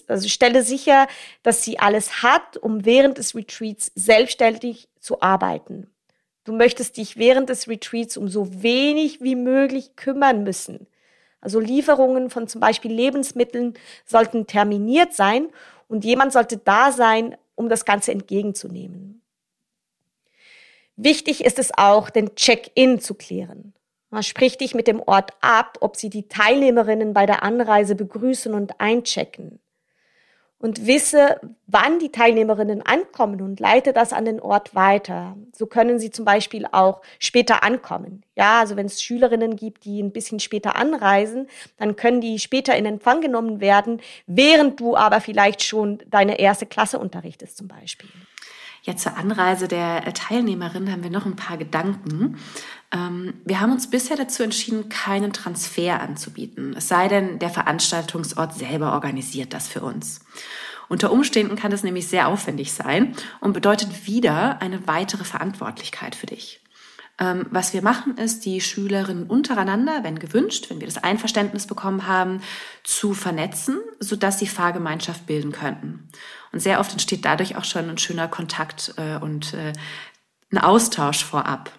Also 0.09 0.29
stelle 0.29 0.63
sicher, 0.63 1.07
dass 1.43 1.63
sie 1.63 1.79
alles 1.79 2.23
hat, 2.23 2.57
um 2.57 2.85
während 2.85 3.19
des 3.19 3.35
Retreats 3.35 3.93
selbstständig 3.95 4.89
zu 4.99 5.23
arbeiten. 5.23 5.91
Du 6.45 6.53
möchtest 6.53 6.97
dich 6.97 7.17
während 7.17 7.49
des 7.49 7.69
Retreats 7.69 8.17
um 8.17 8.29
so 8.29 8.63
wenig 8.63 9.21
wie 9.21 9.37
möglich 9.37 9.97
kümmern 9.97 10.43
müssen. 10.43 10.87
Also 11.41 11.61
Lieferungen 11.61 12.31
von 12.31 12.49
zum 12.49 12.61
Beispiel 12.61 12.93
Lebensmitteln 12.93 13.75
sollten 14.05 14.47
terminiert 14.47 15.15
sein 15.15 15.49
und 15.89 16.05
jemand 16.05 16.33
sollte 16.33 16.59
da 16.59 16.93
sein, 16.93 17.37
um 17.55 17.69
das 17.69 17.85
Ganze 17.85 18.13
entgegenzunehmen. 18.13 19.23
Wichtig 20.97 21.45
ist 21.45 21.59
es 21.59 21.73
auch, 21.77 22.11
den 22.11 22.35
Check-in 22.35 23.01
zu 23.01 23.15
klären. 23.15 23.73
Sprich 24.21 24.59
dich 24.59 24.75
mit 24.75 24.87
dem 24.87 25.01
Ort 25.01 25.31
ab, 25.41 25.79
ob 25.81 25.97
sie 25.97 26.11
die 26.11 26.29
Teilnehmerinnen 26.29 27.15
bei 27.15 27.27
der 27.27 27.43
Anreise 27.43 27.95
begrüßen 27.95 28.53
und 28.53 28.81
einchecken. 28.81 29.61
Und 30.63 30.87
wisse, 30.87 31.41
wann 31.67 31.99
die 32.01 32.13
Teilnehmerinnen 32.13 32.83
ankommen 32.83 33.41
und 33.41 33.61
leite 33.61 33.95
das 33.95 34.13
an 34.13 34.27
den 34.27 34.41
Ort 34.41 34.75
weiter. 34.75 35.35
So 35.57 35.67
können 35.67 35.99
sie 35.99 36.11
zum 36.11 36.27
Beispiel 36.27 36.67
auch 36.71 37.01
später 37.19 37.65
ankommen. 37.65 38.23
Ja, 38.37 38.61
also 38.61 38.77
wenn 38.77 38.85
es 38.85 39.03
Schülerinnen 39.03 39.57
gibt, 39.57 39.87
die 39.87 40.03
ein 40.03 40.13
bisschen 40.13 40.39
später 40.39 40.77
anreisen, 40.77 41.49
dann 41.79 41.97
können 41.97 42.21
die 42.21 42.39
später 42.39 42.77
in 42.77 42.85
Empfang 42.85 43.23
genommen 43.23 43.61
werden, 43.61 44.03
während 44.27 44.79
du 44.81 44.97
aber 44.97 45.23
vielleicht 45.23 45.63
schon 45.63 46.03
deine 46.09 46.39
erste 46.39 46.67
Klasse 46.67 46.99
unterrichtest 46.99 47.57
zum 47.57 47.67
Beispiel. 47.67 48.11
Ja, 48.83 48.97
zur 48.97 49.17
Anreise 49.17 49.69
der 49.69 50.03
Teilnehmerin 50.15 50.91
haben 50.91 51.03
wir 51.03 51.11
noch 51.11 51.27
ein 51.27 51.37
paar 51.37 51.59
Gedanken. 51.59 52.39
Ähm, 52.93 53.35
wir 53.45 53.61
haben 53.61 53.73
uns 53.73 53.91
bisher 53.91 54.17
dazu 54.17 54.43
entschieden, 54.43 54.89
keinen 54.89 55.33
Transfer 55.33 56.01
anzubieten. 56.01 56.75
Es 56.77 56.89
sei 56.89 57.09
denn, 57.09 57.39
der 57.39 57.51
Veranstaltungsort 57.51 58.55
selber 58.55 58.93
organisiert 58.93 59.53
das 59.53 59.69
für 59.69 59.83
uns. 59.83 60.21
Unter 60.89 61.13
Umständen 61.13 61.55
kann 61.57 61.71
das 61.71 61.85
nämlich 61.85 62.09
sehr 62.09 62.27
aufwendig 62.27 62.73
sein 62.73 63.15
und 63.41 63.53
bedeutet 63.53 64.07
wieder 64.07 64.61
eine 64.61 64.89
weitere 64.89 65.25
Verantwortlichkeit 65.25 66.17
für 66.17 66.27
dich. 66.27 66.61
Ähm, 67.21 67.47
was 67.51 67.75
wir 67.75 67.83
machen, 67.83 68.17
ist, 68.17 68.47
die 68.47 68.63
Schülerinnen 68.63 69.27
untereinander, 69.27 70.03
wenn 70.03 70.19
gewünscht, 70.19 70.71
wenn 70.71 70.81
wir 70.81 70.89
das 70.89 70.99
Einverständnis 70.99 71.67
bekommen 71.67 72.07
haben, 72.07 72.41
zu 72.83 73.13
vernetzen, 73.13 73.79
sodass 74.01 74.39
sie 74.39 74.47
Fahrgemeinschaft 74.47 75.27
bilden 75.27 75.53
könnten. 75.53 76.09
Und 76.53 76.61
sehr 76.61 76.81
oft 76.81 76.93
entsteht 76.93 77.25
dadurch 77.25 77.57
auch 77.57 77.65
schon 77.65 77.89
ein 77.89 77.99
schöner 77.99 78.29
Kontakt 78.29 78.95
äh, 78.97 79.17
und 79.17 79.55
äh, 79.55 79.73
ein 80.51 80.59
Austausch 80.59 81.25
vorab. 81.25 81.71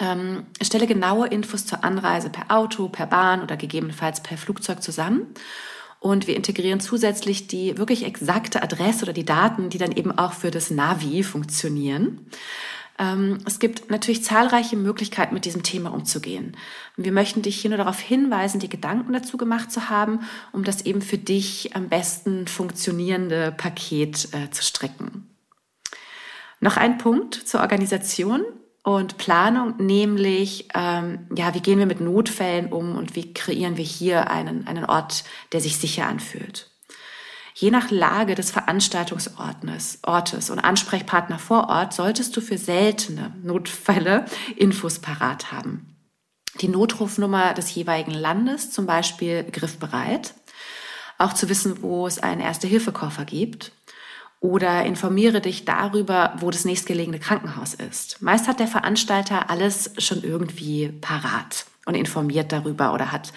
Ähm, 0.00 0.46
stelle 0.60 0.86
genaue 0.86 1.28
Infos 1.28 1.66
zur 1.66 1.84
Anreise 1.84 2.30
per 2.30 2.50
Auto, 2.50 2.88
per 2.88 3.06
Bahn 3.06 3.42
oder 3.42 3.56
gegebenenfalls 3.56 4.22
per 4.22 4.36
Flugzeug 4.36 4.82
zusammen. 4.82 5.34
Und 6.00 6.26
wir 6.26 6.34
integrieren 6.34 6.80
zusätzlich 6.80 7.46
die 7.46 7.78
wirklich 7.78 8.04
exakte 8.04 8.62
Adresse 8.62 9.04
oder 9.04 9.12
die 9.12 9.24
Daten, 9.24 9.70
die 9.70 9.78
dann 9.78 9.92
eben 9.92 10.10
auch 10.18 10.32
für 10.32 10.50
das 10.50 10.70
Navi 10.70 11.22
funktionieren. 11.22 12.26
Ähm, 12.98 13.38
es 13.46 13.58
gibt 13.58 13.90
natürlich 13.90 14.24
zahlreiche 14.24 14.76
Möglichkeiten, 14.76 15.34
mit 15.34 15.44
diesem 15.44 15.62
Thema 15.62 15.92
umzugehen. 15.92 16.56
Und 16.96 17.04
wir 17.04 17.12
möchten 17.12 17.42
dich 17.42 17.60
hier 17.60 17.70
nur 17.70 17.78
darauf 17.78 17.98
hinweisen, 17.98 18.60
die 18.60 18.68
Gedanken 18.68 19.12
dazu 19.12 19.36
gemacht 19.36 19.72
zu 19.72 19.88
haben, 19.88 20.20
um 20.52 20.64
das 20.64 20.84
eben 20.84 21.02
für 21.02 21.18
dich 21.18 21.74
am 21.74 21.88
besten 21.88 22.46
funktionierende 22.46 23.52
Paket 23.52 24.28
äh, 24.32 24.50
zu 24.50 24.62
stricken. 24.62 25.28
Noch 26.60 26.76
ein 26.76 26.98
Punkt 26.98 27.34
zur 27.34 27.60
Organisation 27.60 28.42
und 28.84 29.16
Planung, 29.16 29.74
nämlich 29.78 30.68
ähm, 30.74 31.26
ja, 31.34 31.54
wie 31.54 31.60
gehen 31.60 31.78
wir 31.78 31.86
mit 31.86 32.00
Notfällen 32.00 32.72
um 32.72 32.96
und 32.96 33.16
wie 33.16 33.32
kreieren 33.32 33.76
wir 33.76 33.84
hier 33.84 34.30
einen, 34.30 34.66
einen 34.66 34.84
Ort, 34.84 35.24
der 35.52 35.60
sich 35.60 35.76
sicher 35.76 36.06
anfühlt. 36.06 36.71
Je 37.54 37.70
nach 37.70 37.90
Lage 37.90 38.34
des 38.34 38.50
Veranstaltungsortes 38.50 39.98
Ortes 40.02 40.50
und 40.50 40.58
Ansprechpartner 40.58 41.38
vor 41.38 41.68
Ort 41.68 41.92
solltest 41.92 42.36
du 42.36 42.40
für 42.40 42.58
seltene 42.58 43.34
Notfälle 43.42 44.24
Infos 44.56 44.98
parat 44.98 45.52
haben. 45.52 45.92
Die 46.60 46.68
Notrufnummer 46.68 47.54
des 47.54 47.74
jeweiligen 47.74 48.12
Landes, 48.12 48.70
zum 48.70 48.86
Beispiel 48.86 49.44
griffbereit. 49.44 50.34
Auch 51.18 51.34
zu 51.34 51.48
wissen, 51.48 51.82
wo 51.82 52.06
es 52.06 52.18
einen 52.18 52.40
Erste-Hilfe-Koffer 52.40 53.24
gibt. 53.24 53.72
Oder 54.40 54.84
informiere 54.84 55.40
dich 55.40 55.64
darüber, 55.64 56.34
wo 56.38 56.50
das 56.50 56.64
nächstgelegene 56.64 57.20
Krankenhaus 57.20 57.74
ist. 57.74 58.20
Meist 58.20 58.48
hat 58.48 58.58
der 58.58 58.66
Veranstalter 58.66 59.50
alles 59.50 59.92
schon 59.98 60.24
irgendwie 60.24 60.88
parat 60.88 61.66
und 61.86 61.94
informiert 61.94 62.50
darüber 62.50 62.92
oder 62.92 63.12
hat 63.12 63.32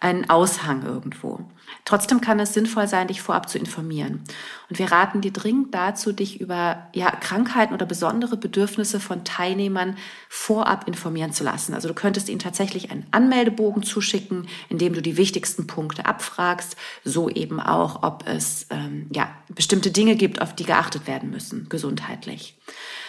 einen 0.00 0.28
Aushang 0.28 0.84
irgendwo. 0.84 1.40
Trotzdem 1.84 2.20
kann 2.20 2.40
es 2.40 2.54
sinnvoll 2.54 2.86
sein, 2.88 3.08
dich 3.08 3.22
vorab 3.22 3.48
zu 3.48 3.58
informieren. 3.58 4.22
Und 4.68 4.78
wir 4.78 4.90
raten 4.90 5.20
dir 5.20 5.32
dringend 5.32 5.74
dazu, 5.74 6.12
dich 6.12 6.40
über 6.40 6.88
ja, 6.92 7.10
Krankheiten 7.10 7.74
oder 7.74 7.86
besondere 7.86 8.36
Bedürfnisse 8.36 9.00
von 9.00 9.24
Teilnehmern 9.24 9.96
vorab 10.28 10.86
informieren 10.86 11.32
zu 11.32 11.44
lassen. 11.44 11.74
Also 11.74 11.88
du 11.88 11.94
könntest 11.94 12.28
ihnen 12.28 12.38
tatsächlich 12.38 12.90
einen 12.90 13.06
Anmeldebogen 13.10 13.82
zuschicken, 13.82 14.48
in 14.68 14.78
dem 14.78 14.92
du 14.94 15.02
die 15.02 15.16
wichtigsten 15.16 15.66
Punkte 15.66 16.06
abfragst, 16.06 16.76
so 17.04 17.28
eben 17.28 17.60
auch, 17.60 18.02
ob 18.02 18.26
es 18.26 18.66
ähm, 18.70 19.06
ja, 19.12 19.28
bestimmte 19.48 19.90
Dinge 19.90 20.16
gibt, 20.16 20.40
auf 20.40 20.54
die 20.54 20.64
geachtet 20.64 21.06
werden 21.06 21.30
müssen, 21.30 21.68
gesundheitlich. 21.68 22.56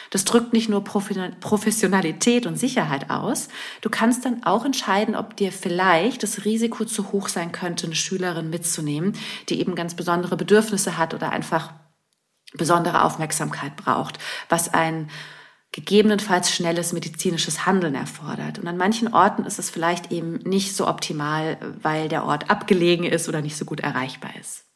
Das 0.10 0.26
drückt 0.26 0.54
nicht 0.54 0.70
nur 0.70 0.84
Professionalität 0.84 2.46
und 2.46 2.58
Sicherheit 2.58 3.10
aus. 3.10 3.50
Du 3.82 3.89
kannst 3.89 4.26
dann 4.26 4.43
auch 4.43 4.65
entscheiden, 4.65 5.15
ob 5.15 5.36
dir 5.36 5.52
vielleicht 5.52 6.24
das 6.24 6.46
Risiko 6.46 6.86
zu 6.86 7.12
hoch 7.12 7.28
sein 7.28 7.52
könnte, 7.52 7.88
eine 7.88 7.96
Schülerin 7.96 8.50
mitzunehmen, 8.50 9.13
die 9.50 9.60
eben 9.60 9.76
ganz 9.76 9.96
besondere 9.96 10.38
Bedürfnisse 10.38 10.98
hat 10.98 11.13
oder 11.13 11.32
einfach 11.32 11.74
besondere 12.54 13.04
Aufmerksamkeit 13.04 13.76
braucht, 13.76 14.20
was 14.50 14.74
ein 14.74 15.10
gegebenenfalls 15.72 16.52
schnelles 16.52 16.93
medizinisches 16.93 17.65
Handeln 17.65 17.93
erfordert. 17.93 18.58
Und 18.58 18.67
an 18.67 18.78
manchen 18.78 19.13
Orten 19.13 19.43
ist 19.43 19.60
es 19.60 19.70
vielleicht 19.70 20.12
eben 20.12 20.38
nicht 20.38 20.76
so 20.76 20.88
optimal, 20.88 21.58
weil 21.82 22.08
der 22.08 22.24
Ort 22.24 22.50
abgelegen 22.50 23.06
ist 23.06 23.28
oder 23.28 23.41
nicht 23.41 23.58
so 23.58 23.65
gut 23.65 23.82
erreichbar 23.82 24.32
ist. 24.39 24.66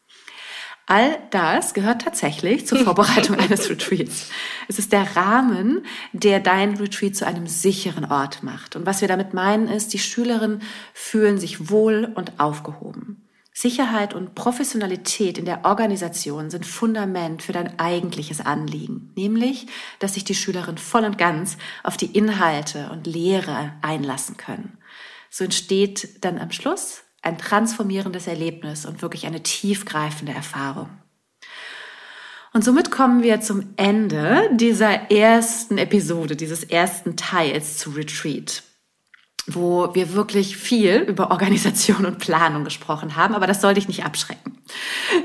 All 0.92 1.18
das 1.30 1.74
gehört 1.74 2.02
tatsächlich 2.02 2.68
zur 2.68 2.80
Vorbereitung 2.84 3.38
eines 3.38 3.70
Retreats. 3.70 4.30
Es 4.68 4.78
ist 4.78 4.92
der 4.92 5.16
Rahmen, 5.16 5.86
der 6.12 6.42
dein 6.42 6.76
Retreat 6.76 7.16
zu 7.16 7.26
einem 7.26 7.48
sicheren 7.48 8.04
Ort 8.04 8.44
macht. 8.44 8.76
Und 8.76 8.86
was 8.86 9.00
wir 9.00 9.08
damit 9.08 9.34
meinen 9.34 9.70
ist, 9.70 9.94
die 9.94 10.00
Schülerinnen 10.00 10.62
fühlen 10.94 11.40
sich 11.40 11.70
wohl 11.70 12.12
und 12.14 12.42
aufgehoben. 12.42 13.26
Sicherheit 13.54 14.14
und 14.14 14.36
Professionalität 14.36 15.38
in 15.38 15.46
der 15.46 15.64
Organisation 15.64 16.50
sind 16.50 16.66
Fundament 16.66 17.42
für 17.42 17.54
dein 17.54 17.80
eigentliches 17.80 18.42
Anliegen, 18.42 19.14
nämlich, 19.16 19.68
dass 20.00 20.16
sich 20.16 20.26
die 20.26 20.36
Schülerinnen 20.36 20.78
voll 20.78 21.06
und 21.06 21.18
ganz 21.18 21.56
auf 21.84 21.96
die 21.96 22.18
Inhalte 22.18 22.90
und 22.92 23.08
Lehre 23.08 23.72
einlassen 23.82 24.36
können. 24.36 24.78
So 25.30 25.46
entsteht 25.46 26.26
dann 26.26 26.38
am 26.38 26.52
Schluss 26.52 27.04
ein 27.22 27.38
transformierendes 27.38 28.28
Erlebnis 28.28 28.86
und 28.86 29.02
wirklich 29.02 29.26
eine 29.26 29.44
tiefgreifende 29.44 30.34
Erfahrung. 30.34 30.90
Und 32.54 32.66
somit 32.66 32.92
kommen 32.92 33.24
wir 33.24 33.40
zum 33.40 33.74
Ende 33.78 34.50
dieser 34.54 35.10
ersten 35.10 35.78
Episode, 35.78 36.36
dieses 36.36 36.66
ersten 36.66 37.16
Teils 37.16 37.78
zu 37.78 37.92
Retreat, 37.92 38.64
wo 39.48 39.96
wir 39.96 40.14
wirklich 40.14 40.58
viel 40.58 40.98
über 40.98 41.32
Organisation 41.32 42.06
und 42.06 42.20
Planung 42.20 42.66
gesprochen 42.66 43.16
haben, 43.16 43.36
aber 43.36 43.48
das 43.48 43.62
soll 43.62 43.76
dich 43.76 43.88
nicht 43.88 44.04
abschrecken. 44.04 44.58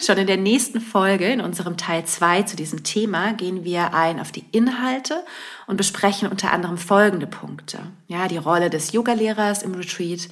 Schon 0.00 0.18
in 0.18 0.28
der 0.28 0.36
nächsten 0.36 0.80
Folge, 0.80 1.26
in 1.26 1.40
unserem 1.40 1.76
Teil 1.76 2.04
2 2.04 2.42
zu 2.42 2.56
diesem 2.56 2.84
Thema, 2.84 3.32
gehen 3.32 3.64
wir 3.64 3.92
ein 3.92 4.20
auf 4.20 4.30
die 4.30 4.44
Inhalte 4.52 5.24
und 5.66 5.76
besprechen 5.76 6.28
unter 6.28 6.52
anderem 6.52 6.78
folgende 6.78 7.26
Punkte. 7.26 7.80
Ja, 8.06 8.28
die 8.28 8.38
Rolle 8.38 8.70
des 8.70 8.92
Yogalehrers 8.92 9.64
im 9.64 9.74
Retreat, 9.74 10.28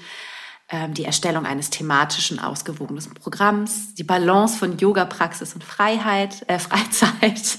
die 0.88 1.04
Erstellung 1.04 1.46
eines 1.46 1.70
thematischen, 1.70 2.38
ausgewogenen 2.38 3.14
Programms, 3.14 3.94
die 3.94 4.04
Balance 4.04 4.58
von 4.58 4.78
Yoga-Praxis 4.78 5.54
und 5.54 5.64
Freiheit, 5.64 6.44
äh, 6.48 6.58
Freizeit, 6.58 7.58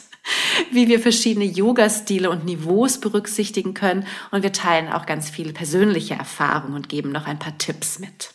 wie 0.72 0.88
wir 0.88 1.00
verschiedene 1.00 1.46
Yoga-Stile 1.46 2.30
und 2.30 2.46
Niveaus 2.46 3.00
berücksichtigen 3.00 3.74
können. 3.74 4.06
Und 4.32 4.44
wir 4.44 4.52
teilen 4.52 4.92
auch 4.92 5.06
ganz 5.06 5.30
viele 5.30 5.54
persönliche 5.54 6.16
Erfahrungen 6.16 6.76
und 6.76 6.90
geben 6.90 7.12
noch 7.12 7.28
ein 7.28 7.40
paar 7.40 7.58
Tipps 7.58 8.00
mit. 8.00 8.32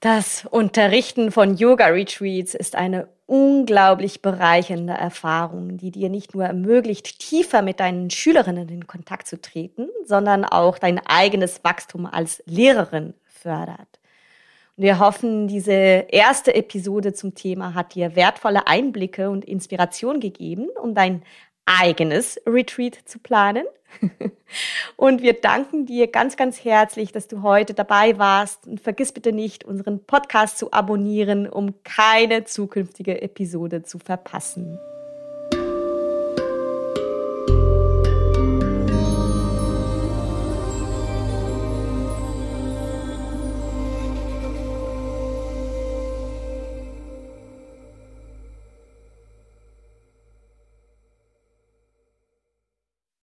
Das 0.00 0.46
Unterrichten 0.46 1.30
von 1.30 1.56
Yoga-Retreats 1.56 2.54
ist 2.54 2.74
eine 2.74 3.08
unglaublich 3.26 4.22
bereichernde 4.22 4.94
Erfahrung, 4.94 5.76
die 5.76 5.90
dir 5.90 6.08
nicht 6.08 6.34
nur 6.34 6.46
ermöglicht, 6.46 7.18
tiefer 7.18 7.62
mit 7.62 7.78
deinen 7.78 8.10
Schülerinnen 8.10 8.68
in 8.70 8.86
Kontakt 8.86 9.26
zu 9.26 9.40
treten, 9.40 9.88
sondern 10.04 10.44
auch 10.44 10.78
dein 10.78 10.98
eigenes 11.06 11.62
Wachstum 11.62 12.06
als 12.06 12.42
Lehrerin 12.46 13.14
fördert. 13.40 14.00
Und 14.76 14.84
wir 14.84 14.98
hoffen, 14.98 15.48
diese 15.48 15.72
erste 15.72 16.54
Episode 16.54 17.12
zum 17.12 17.34
Thema 17.34 17.74
hat 17.74 17.94
dir 17.94 18.16
wertvolle 18.16 18.66
Einblicke 18.66 19.30
und 19.30 19.44
Inspiration 19.44 20.20
gegeben, 20.20 20.68
um 20.80 20.94
dein 20.94 21.22
eigenes 21.66 22.40
Retreat 22.46 22.96
zu 23.04 23.18
planen. 23.18 23.64
Und 24.96 25.22
wir 25.22 25.34
danken 25.34 25.86
dir 25.86 26.08
ganz, 26.08 26.36
ganz 26.36 26.64
herzlich, 26.64 27.12
dass 27.12 27.28
du 27.28 27.42
heute 27.42 27.74
dabei 27.74 28.18
warst. 28.18 28.66
Und 28.66 28.80
vergiss 28.80 29.12
bitte 29.12 29.32
nicht, 29.32 29.64
unseren 29.64 30.04
Podcast 30.04 30.58
zu 30.58 30.72
abonnieren, 30.72 31.48
um 31.48 31.82
keine 31.82 32.44
zukünftige 32.44 33.22
Episode 33.22 33.82
zu 33.82 33.98
verpassen. 33.98 34.78